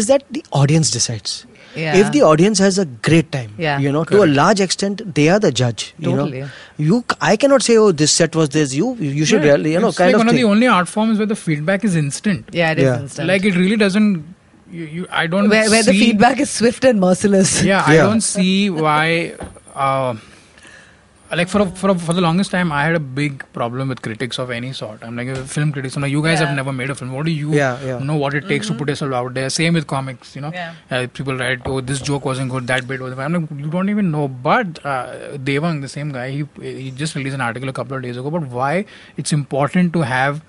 [0.00, 1.32] is that the audience decides.
[1.76, 1.96] Yeah.
[1.96, 3.78] If the audience has a great time, Yeah.
[3.78, 5.94] you know, to a large extent, they are the judge.
[5.98, 6.40] You Totally.
[6.42, 6.48] know,
[6.78, 8.74] you c- I cannot say, oh, this set was this.
[8.74, 10.66] You you should Yeah, really, you know, it's kind like of one of the only
[10.66, 12.48] art forms where the feedback is instant.
[12.52, 13.00] Yeah, it is Yeah.
[13.00, 13.28] instant.
[13.28, 14.22] Like it really doesn't.
[14.72, 15.48] You, you I don't.
[15.48, 17.62] where, where the feedback is swift and merciless.
[17.62, 19.34] Yeah, I don't see why.
[19.74, 20.14] Uh,
[21.32, 24.02] like for a, for a, for the longest time, I had a big problem with
[24.02, 25.02] critics of any sort.
[25.02, 25.96] I'm like a film critics.
[25.96, 26.46] I'm like, you guys Yeah.
[26.46, 27.12] have never made a film.
[27.12, 27.98] What do you Yeah, yeah.
[27.98, 29.48] know what it takes to put yourself out there?
[29.50, 30.36] Same with comics.
[30.36, 30.74] You know, Yeah.
[30.90, 33.20] uh, people write, oh, this joke wasn't good, that bit wasn't.
[33.20, 34.28] I'm like, you don't even know.
[34.28, 38.02] But uh, Devang, the same guy, he he just released an article a couple of
[38.02, 38.84] days ago about why
[39.16, 40.42] it's important to have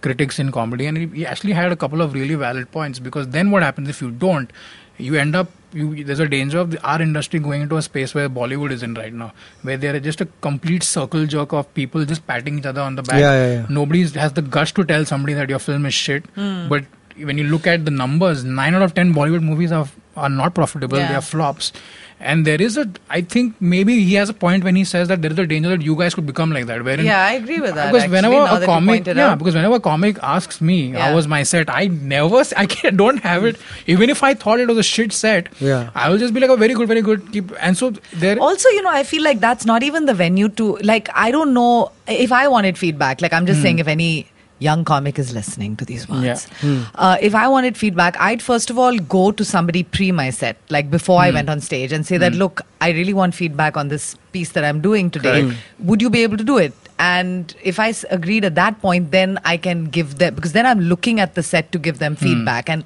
[0.00, 3.26] critics in comedy and he, he actually had a couple of really valid points because
[3.30, 4.52] then what happens if you don't
[4.98, 8.14] you end up you there's a danger of the, our industry going into a space
[8.14, 9.32] where bollywood is in right now
[9.62, 12.94] where there is just a complete circle jerk of people just patting each other on
[12.96, 13.20] the back.
[13.20, 13.66] Yeah, yeah, yeah.
[13.68, 16.26] nobody has the guts to tell somebody that your film is shit.
[16.34, 16.68] Hmm.
[16.68, 16.84] But
[17.16, 20.54] when you look at the numbers 9 out of 10 bollywood movies are are not
[20.54, 20.98] profitable.
[20.98, 21.08] Yeah.
[21.08, 21.72] they are flops
[22.20, 25.22] and there is a i think maybe he has a point when he says that
[25.22, 27.60] there is a danger that you guys could become like that wherein Yeah, I agree
[27.60, 27.92] with that.
[27.92, 29.38] because actually, whenever a comic, yeah, out.
[29.38, 31.08] because whenever a comic asks me Yeah.
[31.08, 33.56] how was my set, I never, I can't, don't have it.
[33.86, 35.90] Even if I thought it was a shit set, Yeah.
[35.94, 37.32] I will just be like, oh, very good, very good.
[37.32, 38.38] Keep, and so there.
[38.38, 41.54] also you know i feel like that's not even the venue to like i don't
[41.54, 43.62] know if i wanted feedback like i'm just hmm.
[43.64, 44.26] saying if any
[44.60, 46.84] young comic is listening to these words Yeah.
[46.94, 50.56] uh, if i wanted feedback i'd first of all go to somebody pre my set
[50.76, 53.88] like before i went on stage and say that look i really want feedback on
[53.88, 55.58] this piece that i'm doing today Correct.
[55.76, 55.86] Hmm.
[55.86, 59.12] would you be able to do it and if i s- agreed at that point
[59.12, 62.16] then i can give them because then i'm looking at the set to give them
[62.16, 62.84] feedback and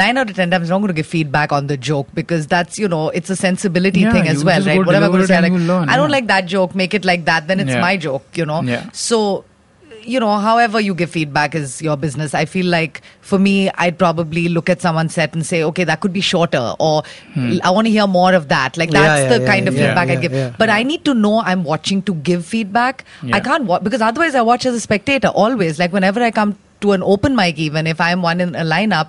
[0.00, 2.46] Nine out of ten times, I'm not going to give feedback on the joke because
[2.46, 4.78] that's you know it's a sensibility Yeah, thing as well, right?
[4.86, 6.12] Whatever I'm going to say, like, learn, I don't yeah.
[6.14, 6.74] like that joke.
[6.74, 7.82] Make it like that, then it's Yeah.
[7.82, 8.62] my joke, you know.
[8.62, 8.88] Yeah.
[8.94, 9.44] So,
[10.04, 12.34] you know, however you give feedback is your business.
[12.34, 16.00] I feel like for me, I'd probably look at someone's set and say, okay, that
[16.00, 17.02] could be shorter, or
[17.34, 17.58] hmm.
[17.62, 18.76] I want to hear more of that.
[18.76, 20.32] Like that's yeah, the yeah, kind of yeah, feedback yeah, I'd give.
[20.32, 20.76] yeah, but yeah.
[20.76, 23.04] I need to know I'm watching to give feedback.
[23.22, 23.36] Yeah.
[23.36, 25.78] I can't watch because otherwise I watch as a spectator always.
[25.78, 29.08] Like whenever I come to an open mic, even if I'm one in a lineup,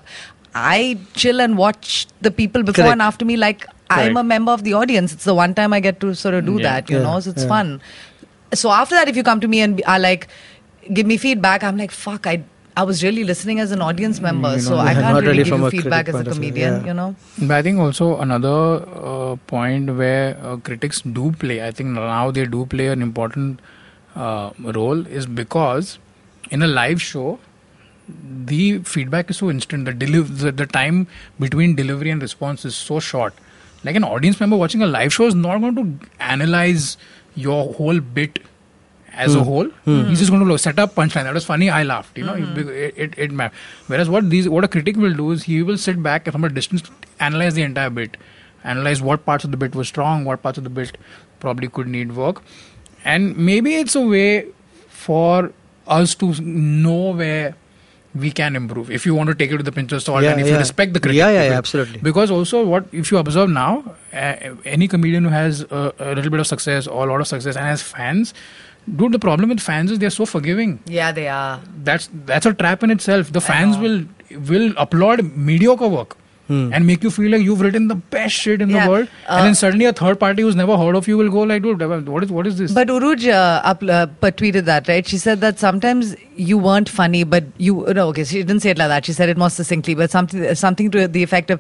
[0.56, 2.92] I chill and watch the people before Correct.
[2.94, 5.14] and after me like I'm a member of the audience.
[5.14, 6.64] It's the one time I get to sort of do Yeah.
[6.64, 7.20] that, you Yeah, know.
[7.20, 7.48] So it's yeah.
[7.50, 7.82] fun.
[8.54, 10.28] So after that, if you come to me and are like,
[10.92, 12.44] give me feedback, I'm like, fuck, I
[12.76, 15.38] I was really listening as an audience member, you so know, I can't really, really
[15.44, 16.88] give from you feedback as a point of view, comedian, yeah.
[16.88, 17.16] you know.
[17.38, 22.32] But I think also another uh, point where uh, critics do play, I think now
[22.32, 23.60] they do play an important
[24.16, 26.00] uh, role is because
[26.50, 27.38] in a live show,
[28.08, 29.86] the feedback is so instant.
[29.86, 31.08] The, deliv- the the time
[31.40, 33.36] between delivery and response is so short.
[33.84, 36.98] Like an audience member watching a live show is not going to analyze
[37.36, 38.40] your whole bit
[39.14, 39.70] as a whole.
[39.86, 41.24] He's just going to set up punchline.
[41.24, 41.70] That was funny.
[41.70, 42.18] I laughed.
[42.18, 43.50] You know, it it, it ma-
[43.88, 46.50] Whereas what these what a critic will do is he will sit back from a
[46.50, 46.84] distance
[47.20, 48.18] analyze the entire bit,
[48.64, 50.98] analyze what parts of the bit were strong, what parts of the bit
[51.40, 52.42] probably could need work,
[53.06, 54.48] and maybe it's a way
[54.88, 55.52] for
[55.88, 57.56] us to know where
[58.16, 60.32] we can improve if you want to take it to the pinch of salt Yeah,
[60.32, 61.18] and if you respect the critic.
[61.18, 62.00] Yeah, yeah, yeah, absolutely.
[62.00, 64.36] Because also, what if you observe now, uh,
[64.66, 67.56] any comedian who has a, a little bit of success or a lot of success
[67.56, 68.34] and has fans,
[68.96, 70.80] dude, the problem with fans is they're so forgiving.
[70.86, 71.62] Yeah, they are.
[71.84, 73.32] That's that's a trap in itself.
[73.32, 74.06] The fans will
[74.50, 76.18] will applaud mediocre work.
[76.78, 78.86] And make you feel like you've written the best shit in Yeah.
[78.86, 81.30] the world, Uh, and then suddenly a third party who's never heard of you will
[81.38, 81.82] go like, dude,
[82.16, 82.72] what is what is this?
[82.80, 84.06] But Uruj uh, up, uh,
[84.42, 85.08] tweeted that, right?
[85.14, 88.24] She said that sometimes you weren't funny, but you no, okay.
[88.24, 89.06] She didn't say it like that.
[89.06, 91.60] She said it more succinctly, but something something to the effect of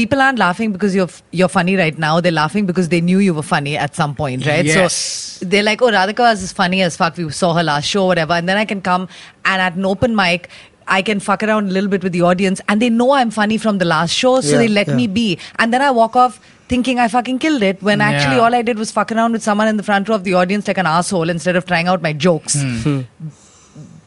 [0.00, 1.08] people aren't laughing because you're
[1.42, 2.20] you're funny right now.
[2.20, 4.64] They're laughing because they knew you were funny at some point, right?
[4.64, 4.94] Yes.
[4.94, 7.16] So they're like, oh, Radhika is funny as fuck.
[7.16, 9.08] We saw her last show, whatever, and then I can come
[9.44, 10.48] and at an open mic.
[10.86, 13.58] I can fuck around a little bit with the audience, and they know I'm funny
[13.58, 14.94] from the last show, so Yeah, they let yeah.
[14.96, 15.38] me be.
[15.58, 18.42] And then I walk off thinking I fucking killed it when actually Yeah.
[18.42, 20.66] all I did was fuck around with someone in the front row of the audience
[20.68, 22.60] like an asshole instead of trying out my jokes.
[22.62, 22.78] Hmm.
[22.78, 23.00] Hmm.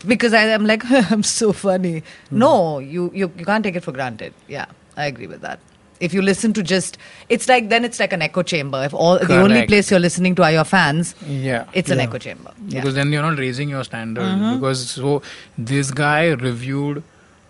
[0.07, 2.03] Because I am like, I'm so funny.
[2.31, 4.33] No, you, you you can't take it for granted.
[4.47, 4.65] Yeah,
[4.95, 5.59] I agree with that.
[6.05, 6.97] If you listen to just,
[7.29, 8.83] it's like then it's like an echo chamber.
[8.83, 12.17] If all the only place you're listening to are your fans, yeah, it's an echo
[12.17, 12.51] chamber.
[12.67, 12.79] Yeah.
[12.79, 14.23] because then you're not raising your standard.
[14.23, 14.55] Mm-hmm.
[14.55, 15.21] Because so
[15.57, 17.03] this guy reviewed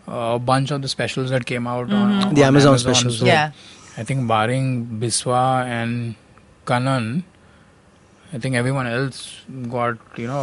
[0.08, 3.20] uh, a bunch of the specials that came out on The on Amazon specials.
[3.20, 3.34] So Mm-hmm.
[3.36, 3.52] Yeah.
[3.98, 6.16] I think barring Biswa and
[6.66, 7.24] Kanan,
[8.36, 9.20] I think everyone else
[9.74, 10.40] got you know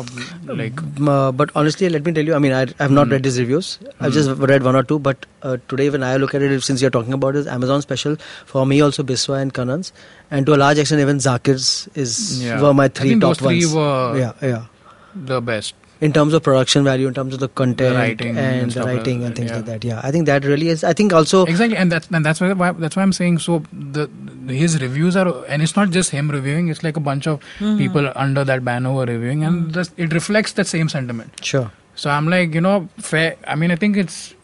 [0.61, 0.79] like
[1.15, 3.13] uh, but honestly, let me tell you, I mean, I, have not Mm.
[3.17, 3.79] read his reviews.
[4.01, 4.99] I've just read one or two.
[5.09, 8.17] But uh, today, when I look at it, since you're talking about his Amazon special,
[8.55, 9.93] for me also Biswa and Kanan's,
[10.31, 11.69] and to a large extent, even Zakir's
[12.07, 12.63] is Yeah.
[12.63, 13.75] were my three top three ones.
[13.75, 14.65] were- yeah, yeah.
[15.15, 15.75] the best.
[16.07, 19.23] In terms of production value, in terms of the content writing and and the writing
[19.23, 19.57] and things yeah.
[19.59, 19.85] like that.
[19.85, 20.83] Yeah, I think that really is.
[20.83, 21.45] I think also.
[21.45, 23.63] Exactly, and that's and that's why, why that's why I'm saying so.
[23.73, 24.09] The
[24.49, 26.69] his reviews are, and it's not just him reviewing.
[26.75, 27.79] It's like a bunch of mm-hmm.
[27.79, 29.71] people under that banner who are reviewing, and mm-hmm.
[29.71, 31.45] this, it reflects that same sentiment.
[31.53, 31.71] Sure.
[31.95, 33.37] So I'm like, you know, fair.
[33.47, 34.35] I mean, I think it's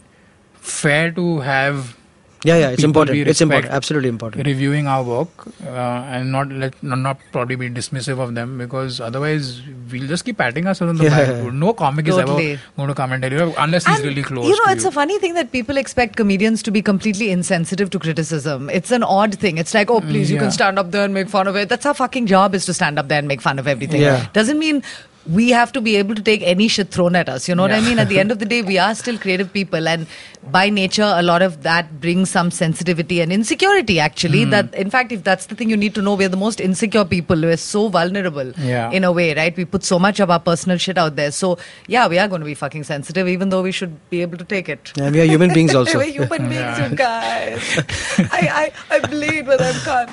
[0.55, 1.98] fair to have
[2.45, 3.17] Yeah, yeah, it's important.
[3.17, 3.73] we It's important.
[3.73, 4.47] Absolutely important.
[4.47, 5.29] reviewing our work
[5.65, 5.71] uh,
[6.17, 9.61] and not let not, not probably be dismissive of them because otherwise
[9.91, 11.33] we'll just keep patting ourselves on the Yeah.
[11.43, 11.53] back.
[11.53, 12.37] No comic is ever
[12.77, 14.47] going to come and tell you unless he's really close.
[14.47, 17.91] You know, to it's a funny thing that people expect comedians to be completely insensitive
[17.91, 18.71] to criticism.
[18.71, 19.59] It's an odd thing.
[19.59, 21.69] It's like, oh, please, you can stand up there and make fun of it.
[21.69, 24.01] That's our fucking job is to stand up there and make fun of everything.
[24.01, 24.29] Yeah.
[24.33, 24.83] Doesn't mean
[25.27, 27.49] we have to be able to take any shit thrown at us.
[27.49, 27.99] You know what I mean?
[27.99, 30.07] At the end of the day, we are still creative people, and
[30.51, 34.01] by nature, a lot of that brings some sensitivity and insecurity.
[34.01, 34.51] Actually, Hmm.
[34.51, 37.05] that in fact, if that's the thing you need to know, we're the most insecure
[37.05, 37.41] people.
[37.41, 38.91] We're so vulnerable Yeah.
[38.91, 39.55] in a way, right?
[39.55, 41.31] We put so much of our personal shit out there.
[41.33, 41.59] So
[41.89, 44.45] yeah, we are going to be fucking sensitive, even though we should be able to
[44.45, 44.93] take it.
[44.99, 45.99] And we are human beings also.
[45.99, 46.89] We're human beings, Yeah.
[46.89, 47.79] you guys.
[48.33, 50.09] I, I, I bleed when I'm calm.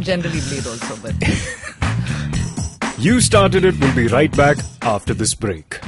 [0.00, 1.14] Generally bleed also, but
[3.02, 3.80] You started it.
[3.80, 5.80] We'll be right back after this break.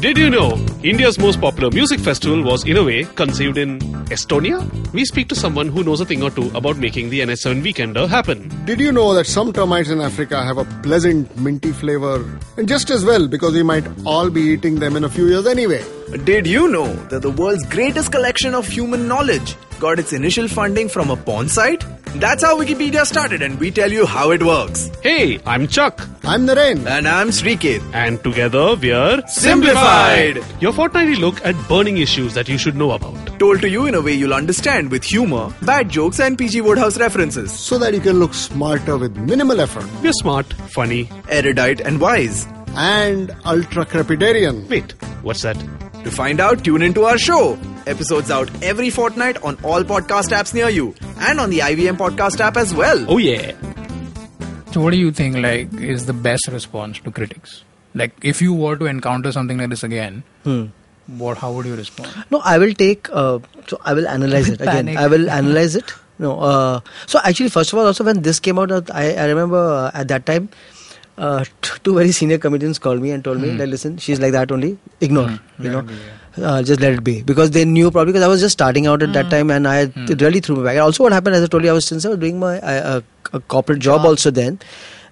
[0.00, 3.78] Did you know India's most popular music festival was, in a way, conceived in
[4.16, 4.58] Estonia?
[4.92, 8.08] We speak to someone who knows a thing or two about making the NH7 Weekender
[8.08, 8.48] happen.
[8.64, 12.28] Did you know that some termites in Africa have a pleasant minty flavor?
[12.56, 15.46] And just as well, because we might all be eating them in a few years
[15.46, 15.84] anyway.
[16.24, 20.88] Did you know that the world's greatest collection of human knowledge got its initial funding
[20.88, 21.84] from a porn site?
[22.16, 24.88] That's how Wikipedia started, and we tell you how it works.
[25.02, 26.86] Hey, I'm Chuck, I'm Naren.
[26.86, 27.82] And I'm Sriket.
[27.92, 30.38] and together we're Simplified.
[30.60, 33.38] Your fortnightly look at burning issues that you should know about.
[33.40, 37.00] Told to you in a way you'll understand with humor, bad jokes, and PG Wodehouse
[37.00, 37.52] references.
[37.52, 39.86] So that you can look smarter with minimal effort.
[40.00, 41.08] We're smart, funny.
[41.28, 42.46] Erudite and wise.
[42.76, 44.68] And ultra crepidarian.
[44.68, 45.56] Wait, what's that?
[46.04, 47.58] To find out, tune into our show.
[47.86, 52.40] Episodes out every fortnight on all podcast apps near you and on the IVM podcast
[52.40, 53.04] app as well.
[53.08, 53.52] Oh yeah.
[54.72, 55.36] So, what do you think?
[55.36, 57.62] Like, is the best response to critics?
[57.94, 60.64] Like, if you were to encounter something like this again, Hmm.
[61.06, 61.38] what?
[61.38, 62.12] How would you respond?
[62.30, 63.08] No, I will take.
[63.10, 64.86] Uh, so I will analyze it again.
[64.86, 64.96] Panic.
[64.98, 65.92] I will analyze it.
[66.18, 66.38] No.
[66.40, 69.58] Uh, so actually, first of all, also when this came out, uh, I, I remember
[69.58, 70.48] uh, at that time,
[71.18, 74.32] uh, t- two very senior comedians called me and told me that listen, she's like
[74.32, 74.78] that only.
[75.00, 75.38] Ignore.
[75.58, 75.88] You know.
[76.36, 79.02] Uh, just let it be because they knew probably because I was just starting out
[79.04, 80.72] at that time and I it really threw me back.
[80.72, 82.58] And also, what happened as I told you, I was since I was doing my
[82.60, 83.00] uh,
[83.32, 84.58] a corporate job, also then.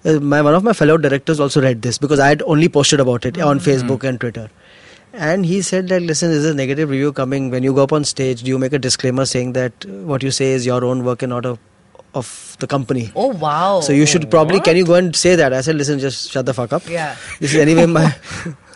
[0.05, 2.99] Uh, my one of my fellow directors also read this because I had only posted
[2.99, 4.49] about it on Facebook and Twitter.
[5.13, 7.51] And he said that, listen, there's a negative review coming.
[7.51, 10.31] When you go up on stage, do you make a disclaimer saying that what you
[10.31, 11.59] say is your own work and not of,
[12.13, 13.11] of the company?
[13.15, 13.81] oh wow.
[13.81, 15.51] So you should probably, can you go and say that?
[15.53, 16.87] I said, listen, just shut the fuck up.
[16.87, 17.15] Yeah.
[17.39, 18.15] This is anyway my,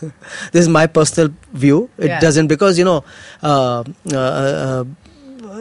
[0.52, 1.88] this is my personal view.
[1.98, 2.20] It Yeah.
[2.20, 3.04] doesn't, because, you know,
[3.42, 4.84] uh, uh, uh,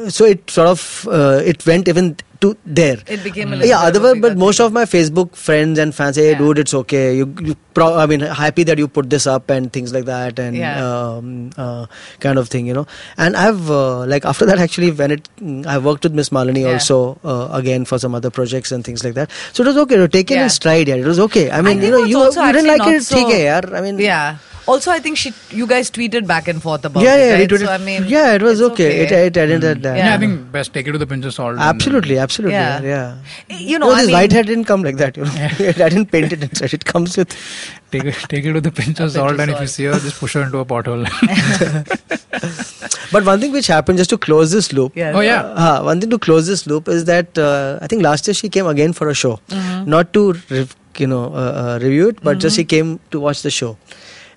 [0.10, 2.98] so it sort of, uh, it went even to there.
[3.08, 3.80] It became a yeah.
[3.80, 4.40] Other but thing.
[4.40, 6.38] most of my Facebook friends and fans say, yeah.
[6.38, 7.16] "Dude, it's okay.
[7.18, 10.40] You, you pro- I mean, happy that you put this up and things like that
[10.40, 10.84] and yeah.
[10.86, 11.86] um, uh,
[12.20, 15.30] kind of thing, you know." And I've uh, like after that actually when it
[15.68, 16.74] I worked with Miss Malini yeah.
[16.74, 19.32] also uh, again for some other projects and things like that.
[19.54, 20.08] So it was okay.
[20.08, 20.96] Taking a stride, yeah.
[20.96, 21.50] It was okay.
[21.52, 23.74] I mean, I you know, you, you didn't like it, so, okay, yaar.
[23.74, 24.38] I mean, yeah.
[24.68, 27.20] Also, I think she, you guys tweeted back and forth about yeah, it.
[27.26, 27.50] yeah, right?
[27.50, 27.66] retweeted.
[27.66, 29.02] So, I mean, yeah, it was it's okay.
[29.04, 29.98] It, it ended at that.
[29.98, 30.16] Yeah, Yeah.
[30.16, 31.52] I think best take it with a pinch of salt.
[31.54, 32.54] and Absolutely, absolutely.
[32.56, 32.82] Yeah.
[32.82, 33.18] Yeah.
[33.50, 33.58] yeah.
[33.58, 35.16] You know, no, I this mean, white hair didn't come like that.
[35.18, 35.32] You know,
[35.86, 36.74] I didn't paint it inside.
[36.74, 37.34] It comes with.
[37.90, 39.94] Take it, take it with a pinch of salt, of and if you see her,
[39.94, 41.08] just push her into a pothole.
[43.14, 44.92] But one thing which happened just to close this loop.
[44.96, 45.16] Yes.
[45.16, 48.28] oh yeah, Uh, one thing to close this loop is that uh, I think last
[48.28, 49.90] year she came again for a show, Mm-hmm.
[49.90, 53.42] not to rev- you know uh, uh, review it, but just she came to watch
[53.42, 53.78] the show.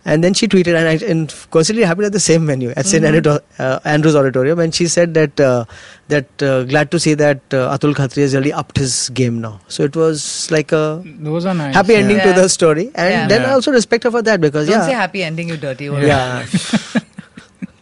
[0.04, 3.04] And then she tweeted, and, I, and coincidentally happened at the same venue at St.
[3.04, 3.16] Mm-hmm.
[3.16, 5.66] Andrew, uh, Andrews Auditorium, and she said that uh,
[6.08, 9.60] that uh, glad to see that uh, Atul Khatri has really upped his game now.
[9.68, 11.74] So it was like a those are nice.
[11.74, 13.28] happy ending to the story, and Yeah.
[13.28, 15.88] then I also respect her for that because Don't yeah, say happy ending, you dirty
[15.90, 16.46] old yeah.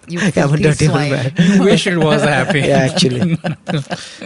[0.08, 1.10] You Yeah, I'm a filthy dirty old swine.
[1.10, 1.32] man.
[1.38, 2.60] You wish it was happy.
[2.60, 3.36] yeah, actually,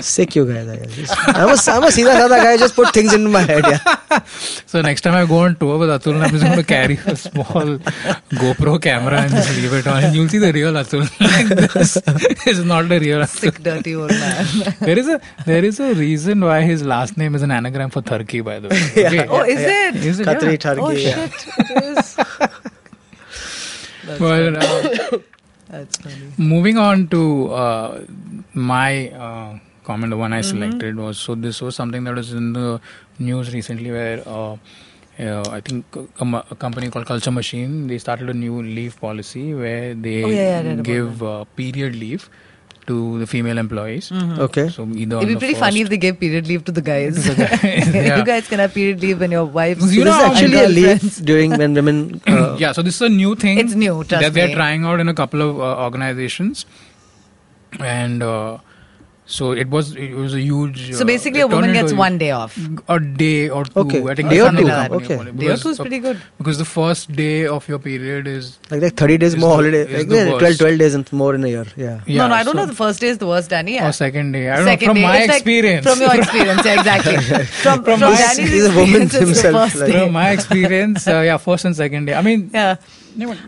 [0.01, 0.69] sick you guys.
[0.69, 1.11] I guess.
[1.29, 2.57] I'm a I'm a Sida Sada guy.
[2.57, 3.65] Just put things into my head.
[3.67, 4.23] Yeah.
[4.67, 7.17] So next time I go on tour with Atul, I'm just going to carry a
[7.17, 7.79] small
[8.43, 11.03] GoPro camera and just leave it on, and you'll see the real Atul.
[11.21, 13.41] like this is not the real Atul.
[13.41, 14.47] Sick, dirty old man.
[14.81, 18.03] There is a there is a reason why his last name is an anagram for
[18.03, 18.83] Turkey, by the way.
[19.07, 19.27] Okay.
[19.29, 19.97] oh, is it?
[20.13, 20.27] Is it?
[20.29, 20.57] Khatri Yeah.
[20.57, 20.81] Turkey.
[20.81, 21.29] Oh, yeah.
[21.29, 21.47] shit.
[21.71, 22.17] It is.
[24.19, 25.25] Well, uh, That's funny.
[26.39, 28.01] Moving on to uh,
[28.55, 30.43] my uh, comment, the one I Mm-hmm.
[30.43, 32.81] selected was so this was something that was in the
[33.19, 34.23] news recently where.
[34.27, 34.57] Uh,
[35.21, 39.53] uh, I think a, a company called Culture Machine they started a new leave policy
[39.55, 42.31] where they Oh, yeah, yeah, I read about give uh, period leave
[42.93, 44.11] to the female employees.
[44.47, 44.69] Okay.
[44.69, 46.85] So either on It'd be pretty first- funny if they gave period leave to the
[46.93, 47.21] guys.
[48.03, 48.19] Yeah.
[48.19, 49.95] you guys can have period leave when your wives.
[49.97, 52.03] You know this is actually a leave girlfriends- during when women.
[52.33, 53.59] Uh, yeah, so this is a new thing.
[53.59, 56.65] It's new, trust that they're trying out in a couple of uh, organizations,
[57.81, 58.59] and uh,
[59.25, 60.95] so it was it was a huge.
[60.95, 62.59] So uh, basically, it a woman gets into one day off.
[62.89, 63.79] a day or two.
[63.81, 64.03] Okay.
[64.05, 64.57] I think Day or two.
[64.57, 65.17] the company Okay.
[65.17, 65.37] policy.
[65.39, 66.21] Day or two is pretty good.
[66.39, 69.83] Because the first day of your period is like like 30 days more the- holiday.
[69.93, 71.67] is Like the yeah, 12, 12 days and more in a year.
[71.77, 72.01] Yeah.
[72.07, 72.67] yeah, no, no, I don't so- know.
[72.67, 73.75] The first day is the worst, Danny.
[73.75, 73.89] Yeah.
[73.89, 74.51] Or second day.
[74.51, 74.93] I don't Second know.
[74.95, 75.09] From day.
[75.09, 75.87] my It's like- experience.
[75.87, 77.17] from your experience, yeah, exactly.
[77.63, 81.37] From, from, my- Danny's he's a woman experience, himself, like- from my experience, uh, yeah,
[81.37, 82.15] first and second day.
[82.15, 82.77] I mean, Yeah.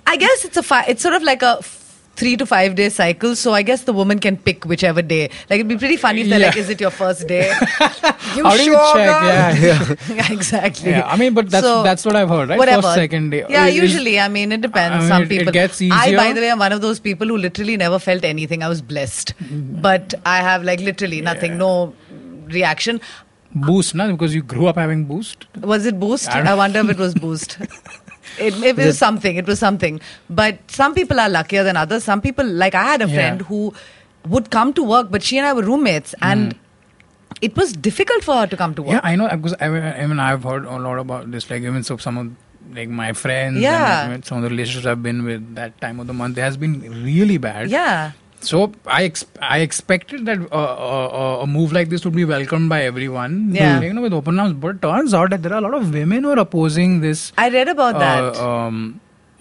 [0.06, 1.80] I guess it's a fi- it's sort of like a f-
[2.16, 3.34] three to five day cycle.
[3.36, 5.30] So I guess the woman can pick whichever day.
[5.50, 6.46] Like it'd be pretty funny if they're Yeah.
[6.46, 7.48] like, "Is it your first day?"
[8.36, 9.06] you How do you sure, check?
[9.06, 9.94] Yeah, yeah.
[10.16, 10.90] Yeah, exactly.
[10.90, 12.58] Yeah, I mean, but that's So, that's what I've heard, right?
[12.58, 12.82] Whatever.
[12.82, 13.44] First, second day.
[13.48, 14.18] Yeah, is- usually.
[14.20, 14.96] I mean, it depends.
[14.96, 15.52] I mean, Some it- it people.
[15.52, 18.62] gets I, by the way, am one of those people who literally never felt anything.
[18.62, 19.80] I was blessed, mm-hmm.
[19.80, 21.94] but I have like literally nothing, no
[22.46, 23.00] reaction.
[23.54, 24.10] Boost, na?
[24.10, 25.46] Because you grew up having boost.
[25.60, 26.28] Was it Boost?
[26.28, 27.58] I I wonder if it was Boost.
[28.38, 29.36] It, it was something.
[29.36, 30.00] It was something.
[30.30, 32.04] But some people are luckier than others.
[32.04, 33.14] Some people, like I had a Yeah.
[33.14, 33.74] friend who
[34.28, 36.24] would come to work, but she and I were roommates, hmm.
[36.30, 36.54] and
[37.40, 38.92] it was difficult for her to come to work.
[38.92, 41.50] Yeah, I know because I, mean- I mean I've heard a lot about this.
[41.50, 42.30] Like even so, some of
[42.74, 44.04] like my friends, Yeah.
[44.04, 46.40] and like, some of the relationships I've been with that time of the month, it
[46.40, 47.70] has been really bad.
[47.70, 48.12] Yeah.
[48.46, 52.24] So I ex- I expected that uh, uh, uh, a move like this would be
[52.24, 53.36] welcomed by everyone.
[53.54, 53.80] Yeah.
[53.80, 54.54] You know, with open arms.
[54.54, 57.32] But it turns out that there are a lot of women who are opposing this.
[57.38, 58.40] I read about that.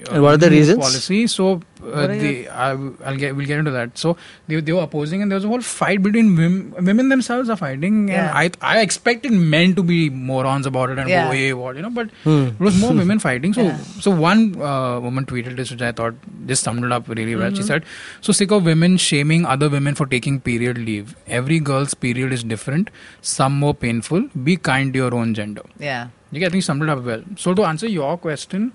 [0.09, 0.79] Uh, And what are the reasons?
[0.79, 1.27] Policy.
[1.27, 3.97] So uh, the I, will get we'll get into that.
[3.97, 4.15] So
[4.47, 6.73] they, they were opposing, and there was a whole fight between women.
[6.89, 8.15] Women themselves are fighting, Yeah.
[8.39, 11.27] and I I expected men to be morons about it and Yeah.
[11.27, 12.41] go hey what you know, but Hmm.
[12.53, 13.53] it was more women fighting.
[13.59, 13.77] So Yeah.
[14.07, 16.15] so one uh, woman tweeted this, which I thought
[16.51, 17.47] just summed it up really well.
[17.51, 17.55] Mm-hmm.
[17.61, 17.85] She said,
[18.21, 21.15] "So sick of women shaming other women for taking period leave.
[21.41, 22.89] Every girl's period is different.
[23.35, 24.27] Some more painful.
[24.51, 26.03] Be kind to your own gender." yeah.
[26.35, 27.23] You get, I think summed it up well.
[27.41, 28.71] So to answer your question,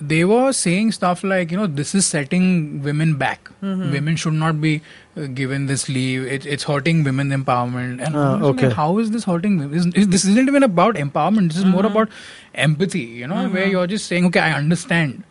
[0.00, 3.50] they were saying stuff like, you know, this is setting women back.
[3.62, 3.92] Mm-hmm.
[3.92, 4.82] Women should not be
[5.16, 6.26] uh, given this leave.
[6.26, 8.04] It, it's hurting women empowerment.
[8.04, 9.70] And I was like, how is this hurting women?
[9.72, 11.48] This, is- this isn't even about empowerment.
[11.48, 11.96] This is more Mm-hmm.
[11.96, 12.08] about
[12.54, 13.00] empathy.
[13.00, 15.22] You know, where you're just saying, okay, I understand.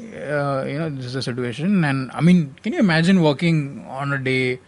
[0.00, 4.12] Uh, you know, this is a situation, and I mean, can you imagine working on
[4.12, 4.60] a day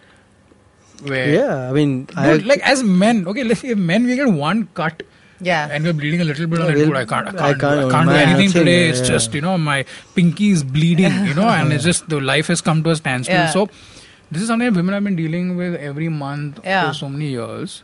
[1.03, 1.71] where Yeah.
[1.71, 5.05] I mean, I, like as men, okay, let's say men we get one cut
[5.41, 5.69] Yeah.
[5.71, 7.67] and we're bleeding a little bit, Yeah, like, we'll- I can't, I I can't, do,
[7.67, 8.85] can't- I can't do anything today.
[8.85, 9.85] yeah, It's just you know my
[10.15, 13.35] pinky is bleeding, you know, and it's just the life has come to a standstill.
[13.35, 13.51] Yeah.
[13.51, 13.69] So
[14.31, 16.89] this is something that women have been dealing with every month Yeah.
[16.89, 17.83] for so many years.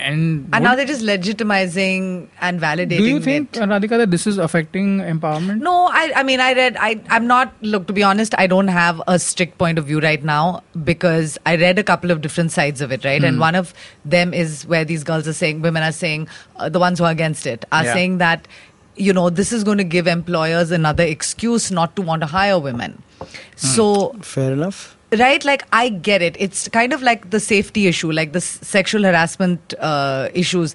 [0.00, 3.62] And, And now they're just legitimizing and validating do you think, it.
[3.62, 5.60] uh, Radhika, that this is affecting empowerment?
[5.60, 8.68] No, I, I mean, I read, I, I'm not, look, to be honest, I don't
[8.68, 12.52] have a strict point of view right now because I read a couple of different
[12.52, 13.20] sides of it, right?
[13.20, 13.26] Hmm.
[13.26, 13.74] And one of
[14.04, 17.10] them is where these girls are saying, women are saying, uh, the ones who are
[17.12, 17.92] against it, are Yeah.
[17.92, 18.48] saying that,
[18.96, 22.58] you know, this is going to give employers another excuse not to want to hire
[22.58, 23.02] women.
[23.18, 23.26] Hmm.
[23.56, 24.96] So, fair enough.
[25.18, 28.58] Right like i get it it's kind of like the safety issue like the s-
[28.62, 30.74] sexual harassment uh, issues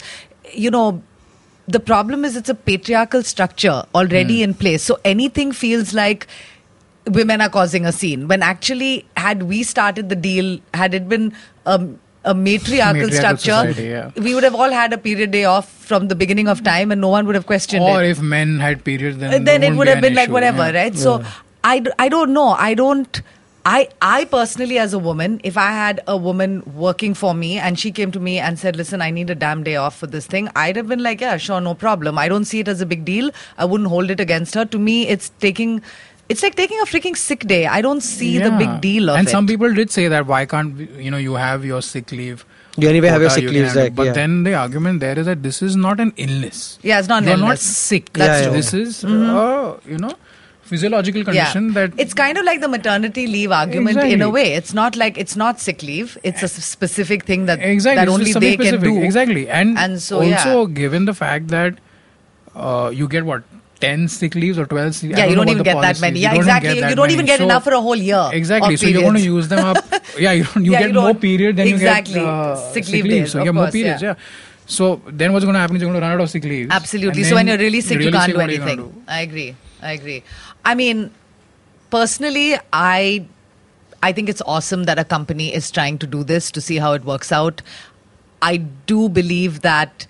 [0.53, 1.01] you know
[1.67, 4.83] the problem is it's a patriarchal structure already in place.
[4.83, 6.27] So anything feels like
[7.07, 8.27] women are causing a scene.
[8.27, 11.33] When actually, had we started the deal, had it been
[11.65, 14.11] um, a matriarchal, Matriarchal structure, society, yeah.
[14.15, 17.01] we would have all had a period day off from the beginning of time, and
[17.01, 18.05] no one would have questioned Or it.
[18.05, 20.79] Or if men had periods, then Uh, then it would have been like whatever, yeah.
[20.83, 20.95] right?
[20.95, 21.23] So
[21.63, 22.49] I, d- I don't know.
[22.49, 23.23] I don't.
[23.67, 27.79] I, I personally, as a woman, if I had a woman working for me and
[27.79, 30.27] she came to me and said, Listen, I need a damn day off for this
[30.27, 32.19] thing, I'd have been like, Yeah, sure, no problem.
[32.19, 33.31] I don't see it as a big deal.
[33.57, 34.65] I wouldn't hold it against her.
[34.65, 35.81] To me, it's taking.
[36.27, 37.67] It's like taking a freaking sick day.
[37.67, 39.29] I don't see the big deal of and it.
[39.29, 42.43] And some people did say that why can't you know you have your sick leave
[42.77, 44.13] You anyway have your quota, sick you leaves, can- like, but yeah.
[44.13, 47.29] then the argument there is that this is not an illness yeah, it's not an
[47.29, 48.55] you're not sick That's Yeah, true.
[48.57, 50.13] this is uh, you know
[50.65, 54.53] physiological condition that it's kind of like the maternity leave argument in a way.
[54.53, 56.17] It's not like it's not sick leave.
[56.23, 59.01] It's a specific thing that exactly that only they something can do.
[59.01, 60.73] exactly and, And so, also yeah.
[60.73, 61.77] given the fact that
[62.55, 63.43] uh, you get what
[63.81, 66.19] 10 sick leaves or 12 sick Yeah, you don't even get that many.
[66.21, 66.79] Yeah, exactly.
[66.79, 68.75] You don't even get enough for a whole year Exactly.
[68.77, 69.83] So you're going to use them up.
[70.17, 72.13] Yeah, you, don't, you Yeah, get you more period than exactly.
[72.13, 73.29] you get uh, Sick leave days, leave.
[73.29, 74.01] So you get more periods.
[74.01, 74.15] yeah.
[74.15, 74.15] Yeah.
[74.65, 76.71] So then what's going to happen is you're going to run out of sick leaves.
[76.71, 77.23] Absolutely.
[77.23, 79.03] So when you're really sick, you can't sick, do anything.
[79.07, 79.55] I agree.
[79.81, 80.23] I agree.
[80.65, 81.11] I mean,
[81.91, 83.25] personally, I
[84.03, 86.93] I think it's awesome that a company is trying to do this to see how
[86.93, 87.61] it works out.
[88.41, 90.05] I do believe that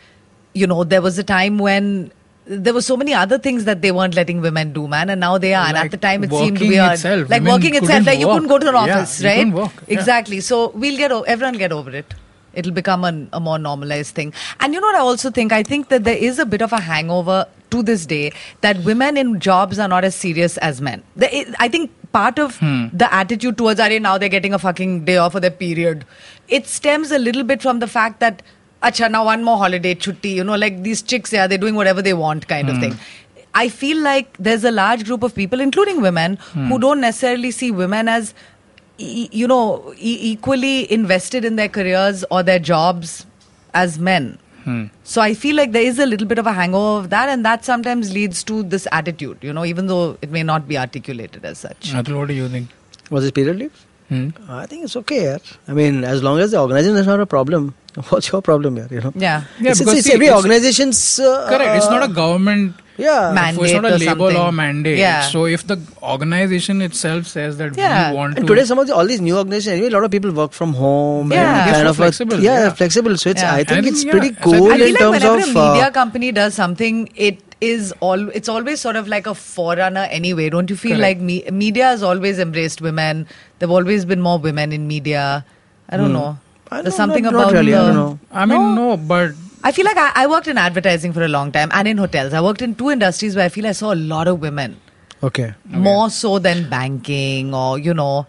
[0.53, 2.12] you know there was a time when
[2.47, 5.38] there were so many other things that they weren't letting women do, man, and now
[5.38, 5.68] they are.
[5.68, 6.91] and at the time, it seemed weird.
[6.93, 7.30] itself.
[7.30, 9.51] Like Women working itself, like you couldn't go to an Yeah, office, you right?
[9.53, 9.72] work.
[9.88, 9.93] Yeah.
[9.99, 10.39] Exactly.
[10.41, 12.14] So we'll get o- everyone get over it.
[12.53, 14.32] It'll become an, a more normalized thing.
[14.60, 15.51] And you know what I also think?
[15.51, 19.18] I think that there is a bit of a hangover to this day that women
[19.18, 21.03] in jobs are not as serious as men.
[21.59, 22.88] I think part of Hmm.
[22.93, 26.05] the attitude towards are now they're getting a fucking day off for their period.
[26.47, 28.41] It stems a little bit from the fact that
[28.84, 32.01] acha now one more holiday chutti, you know, like these chicks, yeah, they're doing whatever
[32.01, 32.76] they want kind Hmm.
[32.76, 32.97] of thing.
[33.53, 36.68] I feel like there's a large group of people, including women, Hmm.
[36.70, 38.34] who don't necessarily see women as
[38.97, 43.26] e- you know e- equally invested in their careers or their jobs
[43.74, 44.84] as men Hmm.
[45.03, 47.45] so i feel like there is a little bit of a hangover of that and
[47.47, 51.45] that sometimes leads to this attitude you know even though it may not be articulated
[51.45, 52.70] as such Atul, what do you think?
[53.11, 53.86] Was it period leave?
[54.10, 54.30] Hmm?
[54.47, 55.24] I think it's okay.
[55.24, 55.38] Yeah.
[55.68, 57.74] I mean, as long as the organization is not a problem,
[58.10, 58.88] what's your problem here?
[58.91, 59.14] You know.
[59.16, 61.20] yeah Yeah, it's, it's, because it's see, every it's- organization's.
[61.20, 61.78] Uh, Correct.
[61.78, 62.76] It's not a government.
[62.97, 63.34] Yeah.
[63.34, 64.97] Man- so it's not a labor law mandate.
[64.97, 65.22] Yeah.
[65.24, 68.12] So if the organization itself says that Yeah.
[68.12, 70.03] we want And to, today, some of the, all these new organizations, anyway, a lot
[70.06, 71.32] of people work from home.
[71.32, 71.64] Yeah.
[71.66, 72.70] and kind so of flexible, A, yeah, yeah.
[72.74, 73.18] flexible.
[73.18, 73.53] So it's, Yeah.
[73.56, 75.38] I think And it's yeah, pretty so I cool I feel in like terms whenever
[75.38, 75.43] of.
[75.43, 78.30] a media uh, company does something, it is all.
[78.30, 80.49] It's always sort of like a forerunner anyway.
[80.49, 81.20] Don't you feel Correct.
[81.20, 83.28] like me, media has always embraced women?
[83.59, 85.45] There've always been more women in media.
[85.89, 86.13] I don't hmm.
[86.13, 86.38] know.
[86.72, 88.20] I There's don't- something not- about not really, I don't know.
[88.32, 89.32] I mean, no, but
[89.63, 92.34] I feel like I, I worked in advertising for a long time and in hotels.
[92.34, 94.80] I worked in two industries where I feel I saw a lot of women,
[95.24, 95.53] okay.
[95.66, 98.28] more so than banking or you know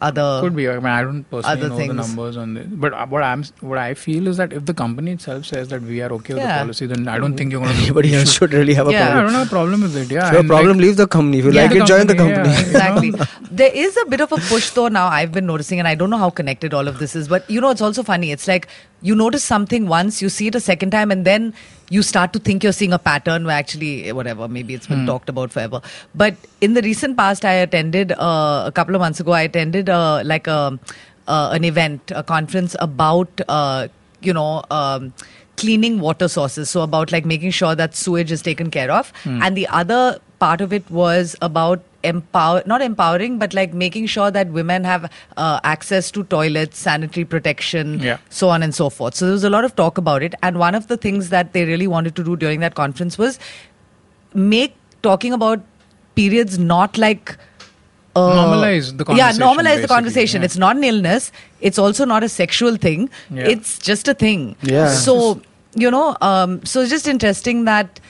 [0.00, 0.40] other.
[0.42, 0.68] could be.
[0.68, 1.88] I mean, I don't personally other know things.
[1.88, 2.66] the numbers on this.
[2.70, 5.82] But uh, what I'm, what I feel is that if the company itself says that
[5.82, 6.58] we are okay with Yeah.
[6.58, 7.82] the policy, then I don't think you're going to.
[7.82, 8.98] Anybody else should really have a Yeah.
[8.98, 9.32] Yeah, I problem.
[9.32, 10.10] don't have a problem with it.
[10.10, 11.38] Yeah, If you have a problem, like- leave the company.
[11.40, 11.62] If you Yeah.
[11.62, 12.54] like The it, join the company, company.
[12.54, 12.68] yeah.
[13.12, 13.12] exactly.
[13.50, 16.10] there is a bit of a push though now I've been noticing, and I don't
[16.10, 18.30] know how connected all of this is, but you know, it's also funny.
[18.32, 18.68] It's like
[19.02, 21.52] you notice something once, you see it a second time, and then
[21.90, 25.06] you start to think you're seeing a pattern where actually, eh, whatever, maybe it's been
[25.06, 25.80] talked about forever.
[26.14, 29.88] But in the recent past, I attended uh, a couple of months ago, I attended
[29.88, 30.78] uh, like a,
[31.26, 33.88] uh, an event, a conference about, uh,
[34.20, 35.12] you know, um,
[35.56, 36.70] cleaning water sources.
[36.70, 39.12] So about like making sure that sewage is taken care of.
[39.42, 44.30] And the other part of it was about empower not empowering but like making sure
[44.30, 48.18] that women have uh, access to toilets sanitary protection Yeah.
[48.30, 50.58] so on and so forth so there was a lot of talk about it and
[50.60, 53.40] one of the things that they really wanted to do during that conference was
[54.34, 55.60] make talking about
[56.14, 57.36] periods not like
[58.16, 60.40] uh, Normalize the Yeah, conversation, normalize the conversation.
[60.40, 60.44] yeah.
[60.46, 61.30] It's not an illness.
[61.60, 63.10] It's also not a sexual thing.
[63.30, 63.44] Yeah.
[63.46, 64.56] It's just a thing.
[64.62, 64.88] Yeah.
[64.88, 65.40] So
[65.74, 68.00] you know, um, so it's just interesting that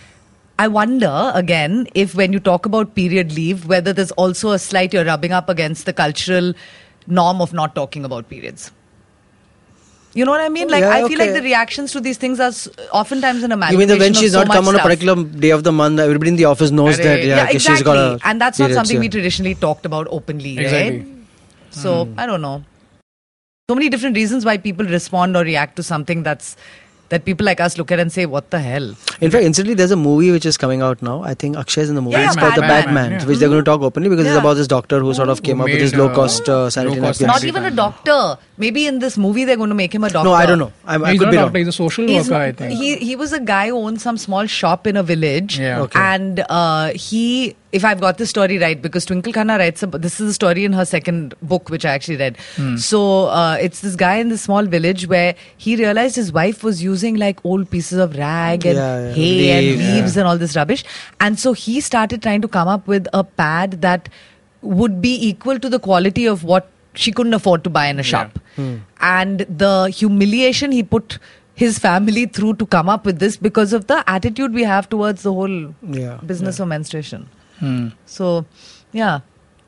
[0.58, 4.92] I wonder again if when you talk about period leave, whether there's also a slight
[4.92, 6.52] you're rubbing up against the cultural
[7.06, 8.72] norm of not talking about periods.
[10.14, 10.68] You know what I mean?
[10.68, 13.54] Like Yeah, I feel like the reactions to these things are s- oftentimes an You
[13.54, 16.00] amalgamation mean that when she's so not come on a particular day of the month,
[16.00, 17.58] everybody in the office knows that yeah, okay, exactly.
[17.58, 20.98] she's got a and that's not periods, something we traditionally talked about openly, Exactly.
[20.98, 21.06] right?
[21.70, 22.18] So hmm.
[22.18, 22.64] I don't know.
[23.70, 26.56] So many different reasons why people respond or react to something that's
[27.10, 28.88] that people like us look at and say, "What the hell?"
[29.20, 31.22] In fact, incidentally, there's a movie which is coming out now.
[31.22, 32.16] I think Akshay is in the movie.
[32.16, 33.26] Yeah, it's yeah, called The Padman, Padman, yeah.
[33.26, 35.58] which they're going to talk openly because it's about this doctor who sort of came
[35.58, 37.22] Who up with his made, uh, low-cost uh, sanitary low-cost.
[37.22, 38.38] Not even a doctor.
[38.56, 40.28] Maybe in this movie they're going to make him a doctor.
[40.28, 40.72] No, I don't know.
[40.84, 41.54] I, I he's could not be a wrong.
[41.54, 42.78] he's a social He's worker, I think.
[42.78, 45.58] He he was a guy who owned some small shop in a village.
[45.58, 45.82] Yeah.
[45.82, 45.98] Okay.
[45.98, 50.20] And uh, he, if I've got the story right, because Twinkle Khanna writes, ab this
[50.20, 52.38] is a story in her second book, which I actually read.
[52.56, 52.76] Hmm.
[52.76, 56.82] So uh, it's this guy in this small village where he realized his wife was
[56.82, 59.12] using like old pieces of rag and Yeah, yeah.
[59.12, 60.84] hay and Leaves, leaves and all this rubbish.
[61.20, 64.08] And so he started trying to come up with a pad that
[64.62, 68.02] would be equal to the quality of what she couldn't afford to buy in a
[68.02, 68.38] shop.
[69.00, 71.18] And the humiliation he put
[71.54, 75.22] his family through to come up with this because of the attitude we have towards
[75.22, 77.28] the whole Yeah, business of menstruation.
[77.58, 77.88] Hmm.
[78.06, 78.46] So,
[78.92, 79.20] yeah,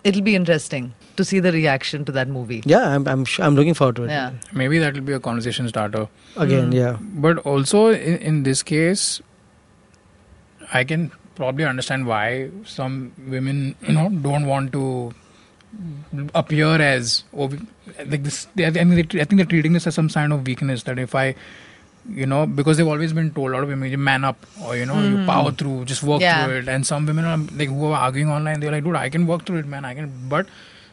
[0.04, 2.62] it'll be interesting to see the reaction to that movie.
[2.64, 4.08] Yeah, I'm I'm, sure, I'm looking forward to it.
[4.08, 4.32] Yeah.
[4.52, 6.08] Maybe that will be a conversation starter.
[6.36, 6.96] Again, yeah.
[7.00, 9.20] But also in, in this case,
[10.72, 15.14] I can probably understand why some women, you know, don't want to
[16.34, 17.50] appear as oh,
[18.06, 18.46] like this.
[18.58, 20.84] I, mean, they, I think they're treating this as some sign of weakness.
[20.84, 21.34] That if I,
[22.08, 24.76] you know, because they've always been told a lot of women, you man up or
[24.76, 26.44] you know, you power through, just work Yeah.
[26.46, 26.68] through it.
[26.68, 28.60] And some women are like who are arguing online.
[28.60, 29.84] They're like, dude, I can work through it, man.
[29.84, 30.46] I can, but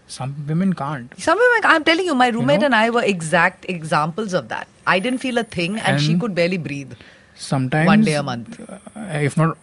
[0.08, 1.14] some women can't.
[1.20, 2.66] Some women, I'm telling you, my roommate know?
[2.68, 4.68] and I were exact examples of that.
[4.86, 6.94] I didn't feel a thing, and, she could barely breathe.
[7.36, 8.60] Sometimes One day a month.
[8.60, 8.80] uh,
[9.12, 9.58] if not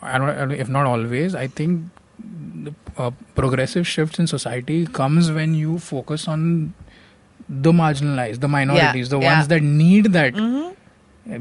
[0.52, 1.86] if not always i think
[2.66, 6.72] the uh, progressive shifts in society comes when you focus on
[7.48, 9.26] the marginalized the minorities the yeah.
[9.26, 9.38] Mm-hmm.
[9.38, 10.34] ones that need that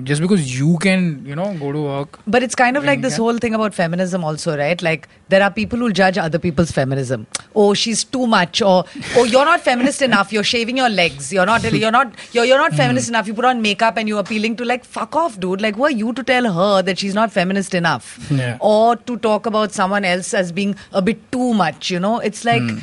[0.03, 3.17] just because you can you know go to work But it's kind of like this
[3.17, 4.81] whole thing about feminism, also, right?
[4.81, 7.27] Like, there are people who judge other people's feminism.
[7.53, 8.85] Oh, she's too much, or
[9.17, 10.31] oh, you're not feminist enough.
[10.31, 11.33] You're shaving your legs.
[11.33, 11.63] You're not.
[11.71, 12.13] You're not.
[12.31, 12.69] You're, you're Hmm.
[12.69, 13.27] not feminist enough.
[13.27, 15.61] You put on makeup and you're appealing to like fuck off, dude.
[15.61, 18.57] Like, who are you to tell her that she's not feminist enough, Yeah.
[18.61, 21.91] or to talk about someone else as being a bit too much?
[21.91, 22.79] You know, it's like Hmm.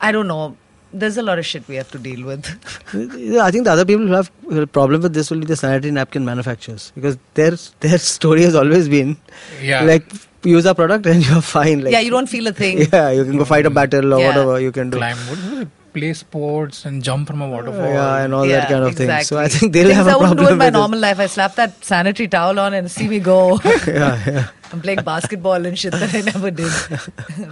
[0.00, 0.56] I don't know.
[0.92, 2.46] There's a lot of shit we have to deal with.
[3.40, 5.90] I think the other people who have a problem with this will be the sanitary
[5.90, 9.16] napkin manufacturers because their their story has always been
[9.62, 9.82] Yeah.
[9.82, 10.04] like
[10.44, 11.82] use our product and you're fine.
[11.84, 12.82] Like yeah, you don't feel a thing.
[12.92, 14.28] Yeah, you can go fight a battle or Yeah.
[14.28, 14.98] whatever you can do.
[14.98, 18.84] climb what play sports and jump from a waterfall Yeah, and all Yeah, that kind
[18.84, 19.10] of thing.
[19.24, 20.78] So I think they'll Things have I a wouldn't problem do in my with this.
[20.80, 21.18] normal life.
[21.20, 23.60] I slap that sanitary towel on and see me go.
[23.86, 24.46] yeah, yeah.
[24.72, 26.72] I'm playing basketball and shit that I never did.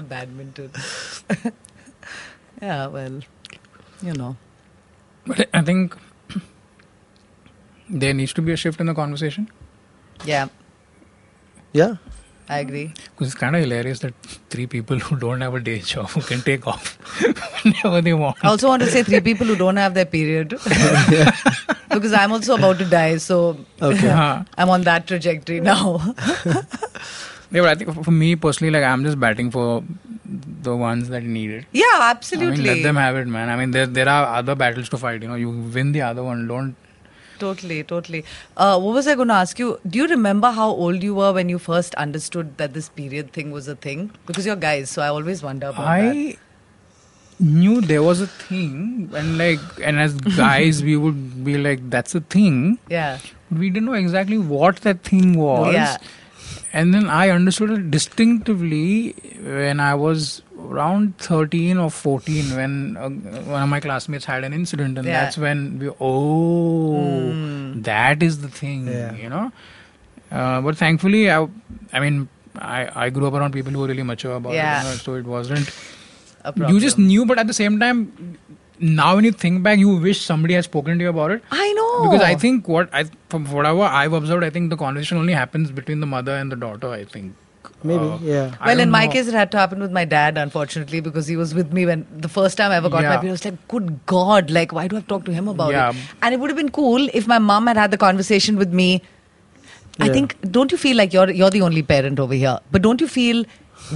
[0.09, 0.71] Badminton.
[2.61, 3.21] Yeah, well,
[4.03, 4.37] you know.
[5.27, 5.95] but i think
[7.89, 9.49] there needs to be a shift in the conversation
[10.25, 10.49] Yeah,
[11.73, 11.97] Yeah.
[12.53, 12.87] I agree.
[13.11, 14.15] because it's kind of hilarious that
[14.55, 16.89] three people who don't have a day job who can take off
[17.65, 20.51] whenever they want I also want to say three people who don't have their period.
[21.91, 23.39] because I'm also about to die, so
[23.81, 24.09] Okay.
[24.09, 24.43] Uh-huh.
[24.59, 25.85] I'm on that trajectory now.
[27.53, 29.83] Yeah, but I think for- for me personally, like I'm just batting for
[30.31, 31.65] the ones that need it.
[31.73, 32.59] yeah, I absolutely.
[32.59, 33.49] mean, let them have it, man.
[33.49, 35.23] I mean, there there are other battles to fight.
[35.23, 36.47] You know, you win the other one.
[36.47, 36.77] Don't.
[37.41, 38.25] Totally, totally.
[38.55, 39.81] Uh, what was I going to ask you?
[39.89, 43.51] Do you remember how old you were when you first understood that this period thing
[43.51, 44.11] was a thing?
[44.27, 46.17] Because you're guys, so I always wonder about that.
[46.17, 46.37] I
[47.39, 52.15] knew there was a thing, and like, and as guys, we would be like, "That's
[52.15, 53.19] a thing." Yeah.
[53.51, 55.73] We didn't know exactly what that thing was.
[55.73, 55.97] Yeah.
[56.73, 63.09] And then I understood it distinctively when I was around 13 or 14 when uh,
[63.51, 65.25] one of my classmates had an incident and Yeah.
[65.25, 69.15] That's when we oh that is the thing Yeah.
[69.15, 69.51] you know
[70.31, 71.49] uh, but thankfully I,
[71.93, 74.81] I mean I, I grew up around people who were really mature about Yeah.
[74.81, 75.71] it you know, so it wasn't
[76.69, 78.37] you just knew but at the same time
[78.81, 81.73] now when you think back you wish somebody had spoken to you about it I
[81.75, 82.03] know.
[82.11, 85.71] because I think what I from whatever I've observed, I think the conversation only happens
[85.71, 86.89] between the mother and the daughter.
[86.91, 87.35] I think
[87.89, 88.55] Maybe, Uh, yeah.
[88.61, 89.13] I Well, don't in my know.
[89.13, 92.07] case, it had to happen with my dad, unfortunately, because he was with me when
[92.25, 93.29] the first time I ever got my period.
[93.29, 95.73] I was like, good God, like, why do I have to talk to him about
[95.73, 95.91] Yeah.
[95.91, 95.97] it?
[96.23, 99.03] And it would have been cool if my mom had had the conversation with me.
[99.99, 102.59] I think, don't you feel like you're you're the only parent over here?
[102.71, 103.45] But don't you feel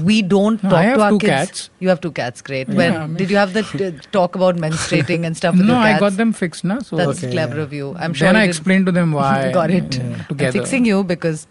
[0.03, 1.31] we don't No, talk I have to our two kids?
[1.33, 1.71] cats.
[1.81, 2.69] You have two cats, great.
[2.69, 5.67] Yeah, when I mean- did you have the t- talk about menstruating and stuff with
[5.67, 6.81] no, I got them fixed, na.
[6.81, 7.63] So That's Okay, clever yeah.
[7.63, 7.95] of you.
[7.99, 9.53] I'm sure then I explained to them why.
[9.53, 9.97] got it.
[9.97, 11.47] yeah, I'm fixing you because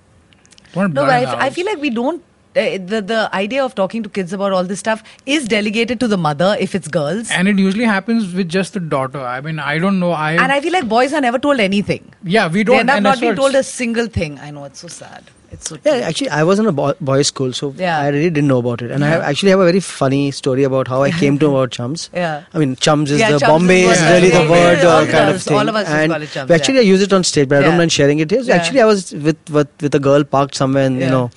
[0.73, 2.23] Don't no, but the I, I feel like we don't
[2.55, 6.07] uh, the the idea of talking to kids about all this stuff is delegated to
[6.07, 7.31] the mother if it's girls.
[7.31, 9.19] And it usually happens with just the daughter.
[9.19, 10.11] I mean, I don't know.
[10.11, 12.11] I And I feel like boys are never told anything.
[12.23, 14.37] yeah, we don't up and not being told a single thing.
[14.39, 15.31] I know it's so sad.
[15.53, 17.99] It's so Yeah, actually, I was in a boy, boys' school, so Yeah.
[17.99, 18.91] I really didn't know about it.
[18.91, 21.71] And I actually have a very funny story about how I came to know about
[21.71, 22.09] chums.
[22.13, 22.43] Yeah.
[22.53, 24.49] I mean, chums is Yeah, the chums Bombay is is what- really yeah, the yeah,
[24.55, 25.57] word yeah, uh, all kind of of thing.
[25.57, 26.87] all of us and call it chums, actually, yeah.
[26.87, 28.41] I use it on stage, but I don't mind sharing it here.
[28.43, 28.55] So Yeah.
[28.55, 31.05] actually, I was with, with with a girl parked somewhere in Yeah.
[31.05, 31.29] you know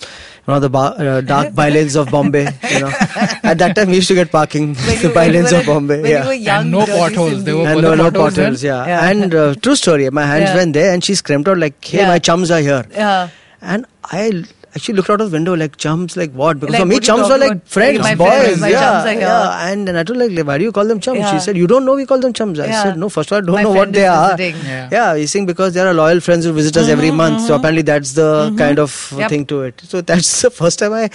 [0.48, 2.46] one of the bar, uh, dark bylanes of Bombay.
[2.72, 2.90] You know,
[3.52, 6.00] at that time we used to get parking When the you- bylanes of Bombay.
[6.02, 6.22] when yeah.
[6.22, 7.42] you were young, And no potholes.
[7.44, 7.58] They Sindhi.
[7.62, 8.86] were- and were there were no potholes potholes, yeah.
[8.92, 9.08] Yeah.
[9.10, 10.54] And uh, true story, my hands Yeah.
[10.62, 12.08] went there and she screamed out like, hey, Yeah.
[12.14, 12.84] my chums are here.
[12.92, 13.28] Yeah.
[13.66, 14.44] And I
[14.76, 16.60] actually looked out of the window like chums, like what?
[16.60, 18.28] Because Like, for me, chums are like friends, My boys.
[18.42, 19.20] friends, my yeah, chums are here.
[19.20, 19.68] yeah.
[19.70, 21.18] And then I told like, why do you call them chums?
[21.20, 21.32] Yeah.
[21.32, 22.60] She said, you don't know we call them chums.
[22.60, 22.82] I Yeah.
[22.84, 24.40] said, no, first of all, I don't My know what they is are.
[24.40, 24.88] Yeah.
[24.92, 27.40] Yeah, you think because they are loyal friends who visit us every month.
[27.46, 29.20] So apparently that's the kind of Mm-hmm.
[29.20, 29.30] Yep.
[29.30, 29.80] thing to it.
[29.92, 31.10] So that's the first time I,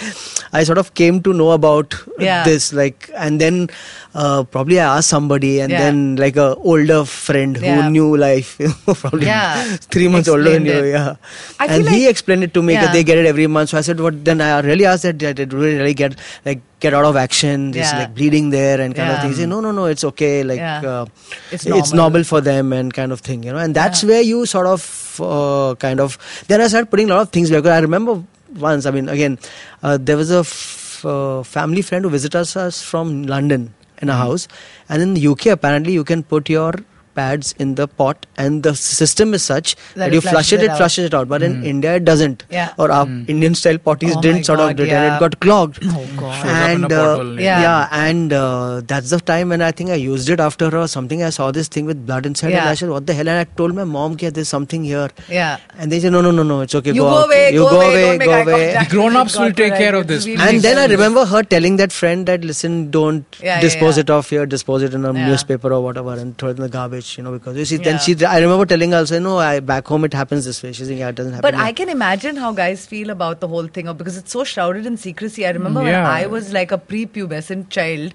[0.52, 2.44] I sort of came to know about Yeah.
[2.44, 2.72] this.
[2.72, 3.68] Like, and then
[4.14, 5.78] uh, probably I asked somebody, and Yeah.
[5.84, 7.82] then like a older friend Yeah.
[7.82, 8.50] who knew life,
[9.02, 9.62] probably Yeah.
[9.96, 10.92] three months older than Explained you.
[10.92, 11.16] Yeah,
[11.58, 12.82] I and feel he explained it to me Yeah.
[12.86, 13.70] that they get it every month.
[13.70, 15.18] So I said, "What?" Then I really asked that.
[15.18, 16.16] Did really, really get
[16.48, 17.72] like get out of action?
[17.72, 18.00] Just Yeah.
[18.00, 19.20] like bleeding there and kind of Yeah.
[19.22, 19.30] thing.
[19.30, 20.42] He said, "No, no, no, it's okay.
[20.52, 20.80] Like Yeah.
[20.94, 21.06] uh,
[21.50, 21.96] It's it's, normal.
[22.02, 24.86] normal for them and kind of thing, you know." And that's where you sort of
[25.20, 26.18] uh, kind of.
[26.48, 28.22] Then I started putting a lot of things because I remember
[28.68, 28.86] once.
[28.86, 29.38] I mean, again,
[29.82, 34.10] uh, there was a f- uh, family friend who visited us, from London in Mm-hmm.
[34.10, 34.48] a house,
[34.88, 36.72] and in the UK apparently you can put your
[37.14, 40.64] pads in the pot and the system is such That that, you flush it, it
[40.64, 40.76] it out.
[40.78, 41.28] flushes it out.
[41.28, 42.44] But in India it doesn't.
[42.50, 42.74] Yeah.
[42.78, 45.02] Or our Indian style potties Oh didn't sort God, of do it yeah.
[45.04, 45.78] and it got clogged.
[45.84, 46.34] Oh, God.
[46.42, 47.60] Shows up in And uh, yeah.
[47.66, 51.22] yeah, and uh, that's the time when I think I used it after or something.
[51.22, 53.44] I saw this thing with blood inside, and I said, "What the hell?" And I
[53.60, 55.58] told my mom, "Yeah, there's something here." Yeah.
[55.78, 56.92] And they said, "No, no, no, no, it's okay.
[56.98, 58.90] You go, go away, You go go away, away, go eye away." contact.
[58.96, 60.26] Grown-ups will take care of this.
[60.48, 64.10] And then I remember her telling that friend that listen, don't Yeah, yeah, dispose it
[64.18, 67.01] off here, dispose it in a newspaper or whatever, and throw it in the garbage,
[67.16, 67.76] you know, because you see.
[67.76, 67.82] Yeah.
[67.84, 70.72] Then she, I remember telling her, also, no, I back home it happens this way.
[70.72, 71.42] She's saying, yeah, it doesn't happen.
[71.50, 74.32] But here." I can imagine how guys feel about the whole thing of- because it's
[74.32, 75.46] so shrouded in secrecy.
[75.46, 76.02] I remember Yeah.
[76.02, 78.14] when I was like a prepubescent child,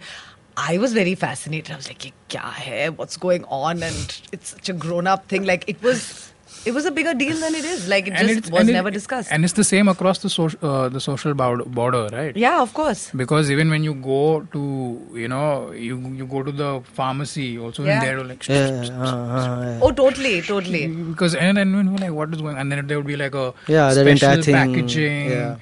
[0.57, 1.71] I was very fascinated.
[1.71, 2.89] I was like, kya hai?
[2.89, 3.83] What's going on?
[3.83, 5.43] And it's such a grown-up thing.
[5.45, 6.26] Like it was,
[6.65, 7.87] it was a bigger deal than it is.
[7.87, 9.31] Like it And just was and it- never discussed.
[9.31, 12.35] And it's the same across the social uh, the social border, right?
[12.35, 13.11] yeah, of course.
[13.15, 14.61] Because even when you go to,
[15.13, 17.95] you know, you you go to the pharmacy, also Yeah.
[17.95, 19.79] in there, like, Yeah, uh, uh.
[19.81, 20.87] Oh, totally, totally.
[20.87, 23.35] because and then when we're like, what is going, and then there would be like
[23.35, 25.29] a Yeah, special thing, packaging.
[25.31, 25.55] yeah.
[25.55, 25.57] uh,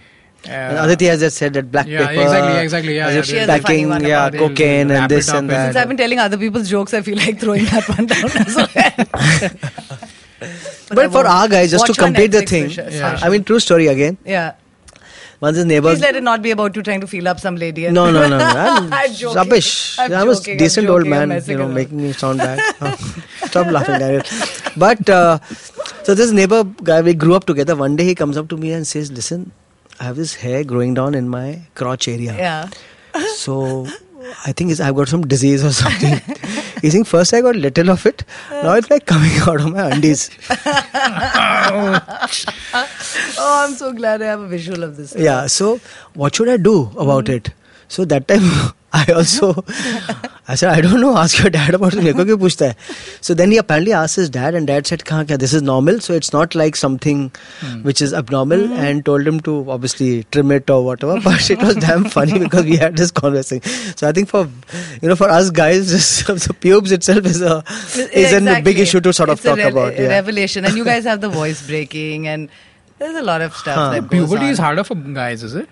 [0.56, 2.22] And Aditi has just said that black Yeah, paper.
[2.22, 4.39] exactly, exactly, yeah, as yeah, if She has a funny one yeah, about it.
[4.43, 5.66] cocaine Wrap and this and that.
[5.66, 8.56] Since I've been telling other people's jokes, I feel like throwing that one down as
[8.56, 8.68] well.
[10.90, 13.20] but I for our guys, just to complete the thing, Yeah.
[13.22, 14.18] I mean, true story again.
[14.26, 14.54] yeah.
[15.42, 15.90] Once his neighbor.
[15.90, 17.90] Please let it not be about you trying to feel up some lady.
[17.90, 18.46] No, no, no, no.
[18.46, 19.36] I'm, I'm joking.
[19.36, 20.00] rubbish.
[20.00, 22.60] I'm I was joking, decent old joking, I'm man, you know, making me sound bad.
[22.82, 22.96] Oh,
[23.48, 24.24] Stop laughing, Daniel.
[24.78, 25.40] But uh,
[26.04, 27.76] so this neighbor guy, we grew up together.
[27.76, 29.52] One day he comes up to me and says, "Listen,
[30.00, 32.34] I have this hair growing down in my crotch area.
[32.38, 32.70] Yeah.
[33.36, 33.88] So
[34.46, 36.22] I think it's, I've got some disease or something."
[36.82, 38.24] He's saying, first I got little of it.
[38.52, 40.30] Now it's like coming out of my undies."
[43.38, 45.16] Oh, I'm so glad I have a visual of this.
[45.18, 45.48] Yeah.
[45.48, 45.80] So
[46.14, 47.52] what should I do about it?
[47.88, 48.50] So that time
[48.95, 49.49] I also
[50.49, 51.16] I said I don't know.
[51.16, 52.03] Ask your dad about it.
[52.05, 52.75] मेरे को क्यों पूछता है?
[53.27, 55.37] So then he apparently asked his dad, and dad said, "कहाँ क्या?
[55.43, 56.01] This is normal.
[56.07, 57.21] So it's not like something
[57.91, 61.18] which is abnormal." And told him to obviously trim it or whatever.
[61.29, 63.77] But it was damn funny because we had this conversation.
[64.03, 64.43] So I think for
[65.05, 67.55] you know for us guys, just the pubes itself is a
[68.14, 68.75] is a big Exactly.
[68.87, 69.93] issue to sort of It's a talk re- about.
[69.93, 70.14] a Yeah.
[70.16, 72.49] revelation, and you guys have the voice breaking, and
[73.05, 73.87] there's a lot of stuff Huh.
[73.93, 74.57] that goes Puberty on.
[74.59, 75.68] is harder for guys, is it?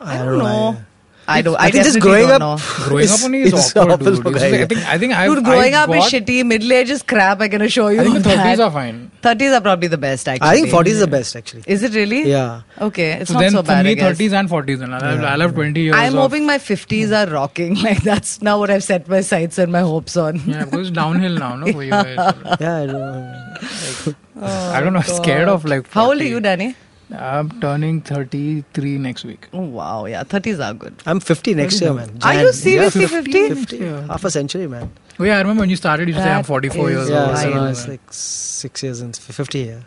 [0.00, 0.58] I don't know.
[0.72, 0.82] I-
[1.29, 1.55] I don't.
[1.55, 2.57] I I, think just growing up- know.
[2.87, 4.23] Growing It's- up only is it's awkward, awful dude.
[4.23, 6.45] for like- I think I think I've, Dude, growing I've up is shitty.
[6.45, 7.39] Middle age is crap.
[7.41, 8.01] I can assure you.
[8.01, 9.11] I think the thirties are fine.
[9.21, 10.27] 30s are probably the best.
[10.29, 11.63] Actually, I think 40 is the best actually.
[11.67, 12.21] Is it really?
[12.29, 12.61] Yeah.
[12.79, 13.83] Okay, it's so not then so for bad.
[13.85, 14.03] me, I guess.
[14.11, 15.95] thirties and forties, and I'll, I'll have twenty years.
[15.97, 17.75] I'm hoping my 50s are rocking.
[17.89, 20.37] Like that's now what I've set my sights and my hopes on.
[20.47, 22.17] Yeah, because it's downhill now, no, for you guys.
[22.61, 24.15] Yeah, I know.
[24.41, 24.99] I don't know.
[24.99, 25.89] I'm scared of like.
[25.91, 26.75] How old are you, Danny?
[27.11, 29.47] I'm turning thirty-three next week.
[29.51, 30.93] Oh wow, yeah, 30s are good.
[31.05, 32.09] I'm 50 next year, man.
[32.21, 32.45] Are Jan.
[32.45, 33.49] you seriously Yeah, 50?
[33.55, 33.77] 50?
[34.07, 34.91] Half a century, man.
[35.19, 36.07] Oh yeah, I remember when you started.
[36.07, 37.37] You said I'm 44 is years Yeah, old.
[37.37, 39.79] so now it's like six years and 50 yeah.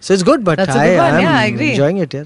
[0.00, 1.14] So it's good, but That's a I good one.
[1.14, 1.70] am Yeah, I agree.
[1.70, 2.24] enjoying it, yeah.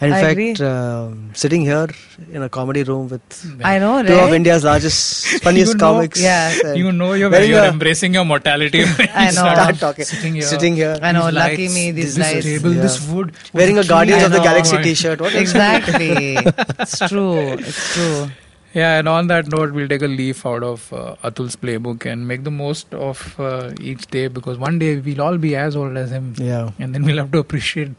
[0.00, 0.54] And in I fact, agree.
[0.66, 1.86] um sitting here
[2.32, 3.22] in a comedy room with
[3.62, 4.32] I know, two of?
[4.38, 6.20] India's largest, funniest You know- comics.
[6.20, 6.72] Yeah.
[6.74, 8.82] You know you're, wearing you're a- embracing your mortality.
[8.84, 9.44] when I you know.
[9.44, 10.04] start Start talking.
[10.04, 10.42] Sitting here.
[10.42, 10.98] Sitting here.
[11.00, 12.44] I know, These lucky lights, me, these this lights.
[12.46, 12.82] table, Yeah.
[12.82, 13.32] this wood.
[13.52, 14.26] Wearing a Guardians tree.
[14.26, 15.20] of the Galaxy t-shirt.
[15.20, 15.34] What?
[15.34, 16.36] Exactly.
[16.80, 17.38] it's true.
[17.52, 18.30] It's true.
[18.74, 22.26] Yeah, and on that note, we'll take a leaf out of uh, Atul's playbook and
[22.26, 25.96] make the most of uh, each day because one day we'll all be as old
[25.96, 26.34] as him.
[26.36, 26.70] Yeah.
[26.80, 27.92] And then we'll have to appreciate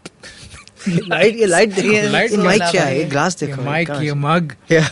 [1.07, 3.09] light, yeah, light, देखो, mic क्या है?
[3.09, 4.03] Glass देखो.
[4.03, 4.55] Your mug.
[4.67, 4.87] Yeah.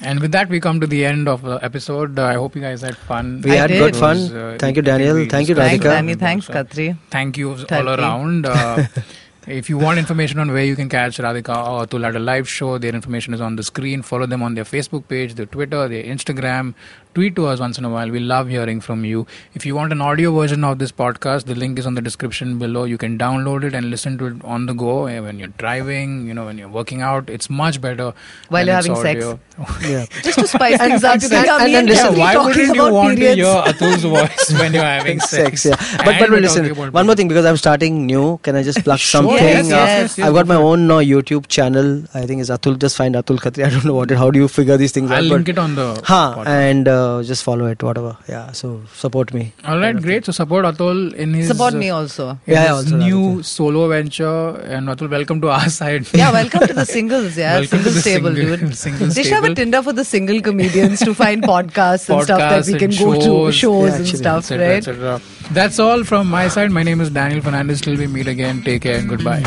[0.00, 2.18] and with that, we come to the end of the episode.
[2.18, 3.40] Uh, I hope you guys had fun.
[3.42, 4.22] We had good fun.
[4.42, 5.24] Uh, Thank you, Daniel.
[5.26, 5.96] Thank you, Radhika.
[5.96, 6.96] Thanks, Thanks, Khatri.
[7.10, 8.46] Thank you all around.
[8.46, 8.86] Uh,
[9.46, 12.48] if you want information on where you can catch Radhika or Tula at a live
[12.48, 14.02] show, their information is on the screen.
[14.02, 16.74] Follow them on their Facebook page, their Twitter, their Instagram.
[17.14, 18.08] Tweet to us once in a while.
[18.10, 19.26] We love hearing from you.
[19.54, 22.58] If you want an audio version of this podcast, the link is on the description
[22.58, 22.84] below.
[22.84, 26.26] You can download it and listen to it on the go eh, when you're driving,
[26.26, 27.28] you know, when you're working out.
[27.28, 28.14] It's much better.
[28.48, 29.26] While you're it's having sex.
[29.82, 30.06] Yeah.
[30.22, 31.12] Just to spice things up.
[31.14, 33.36] and- You think and- and and listen, Khatri why talking wouldn't you about want periods.
[33.42, 35.62] to hear Atul's voice when you're having sex?
[35.62, 35.96] sex, yeah.
[35.98, 38.38] But, And but, we're but listen, talking about one more thing because I'm starting new.
[38.38, 39.34] Can I just plug something?
[39.36, 42.04] Yes, Uh, yes, yes, I've got my own uh, YouTube channel.
[42.14, 42.78] I think it's Atul.
[42.78, 43.64] Just find Atul Khatri.
[43.66, 44.16] I don't know what it.
[44.16, 45.24] How do you figure these things I'll out?
[45.24, 45.88] link but- it on the.
[46.04, 46.46] Huh, podcast.
[46.46, 48.10] and uh, just follow it, whatever.
[48.28, 48.68] Yeah, so
[49.02, 49.42] support me.
[49.64, 50.24] All right, great.
[50.28, 52.26] So support Atul in his Support me also.
[52.30, 53.44] in Yeah, yeah, his also new Radhika.
[53.44, 54.50] solo venture.
[54.76, 56.06] And Atul, welcome to our side.
[56.22, 57.54] Yeah, welcome to the singles, yeah.
[57.60, 58.76] Welcome to single the stable, single- dude.
[58.84, 59.54] single they should have a.
[59.62, 63.14] Tinder for the single comedians to find podcasts and stuff that we can and go
[63.14, 63.54] to, shows.
[63.62, 64.88] shows Yeah, and actually, stuff, etc., right?
[64.88, 65.20] etc.
[65.60, 66.70] That's all from my side.
[66.80, 67.82] My name is Daniel Fernandes.
[67.88, 69.42] Till we meet again, take care and goodbye.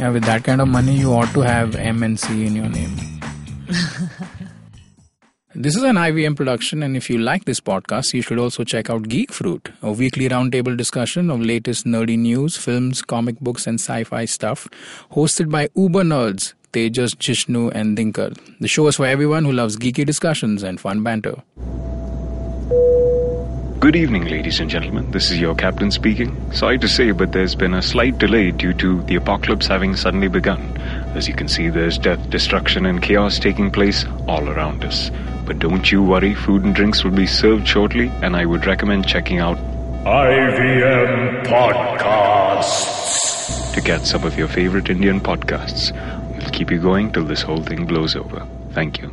[0.00, 2.68] Yeah, with that kind of money, you ought to have M and C in your
[2.76, 2.96] name.
[5.62, 8.88] This is an IVM production, and if you like this podcast, you should also check
[8.88, 13.78] out Geek Fruit, a weekly roundtable discussion of latest nerdy news, films, comic books, and
[13.78, 14.68] sci fi stuff,
[15.12, 18.34] hosted by Uber nerds Tejas, Jishnu, and Dinkar.
[18.60, 21.42] The show is for everyone who loves geeky discussions and fun banter.
[23.80, 25.10] Good evening, ladies and gentlemen.
[25.10, 26.34] This is your captain speaking.
[26.52, 30.28] Sorry to say, but there's been a slight delay due to the apocalypse having suddenly
[30.28, 30.62] begun.
[31.14, 35.10] As you can see, there's death, destruction, and chaos taking place all around us.
[35.50, 39.08] But don't you worry, food and drinks will be served shortly, and I would recommend
[39.08, 39.58] checking out
[40.04, 42.94] IVM Podcasts.
[43.74, 45.90] to get some of your favorite Indian podcasts.
[46.36, 48.46] We'll keep you going till this whole thing blows over.
[48.74, 49.10] Thank you.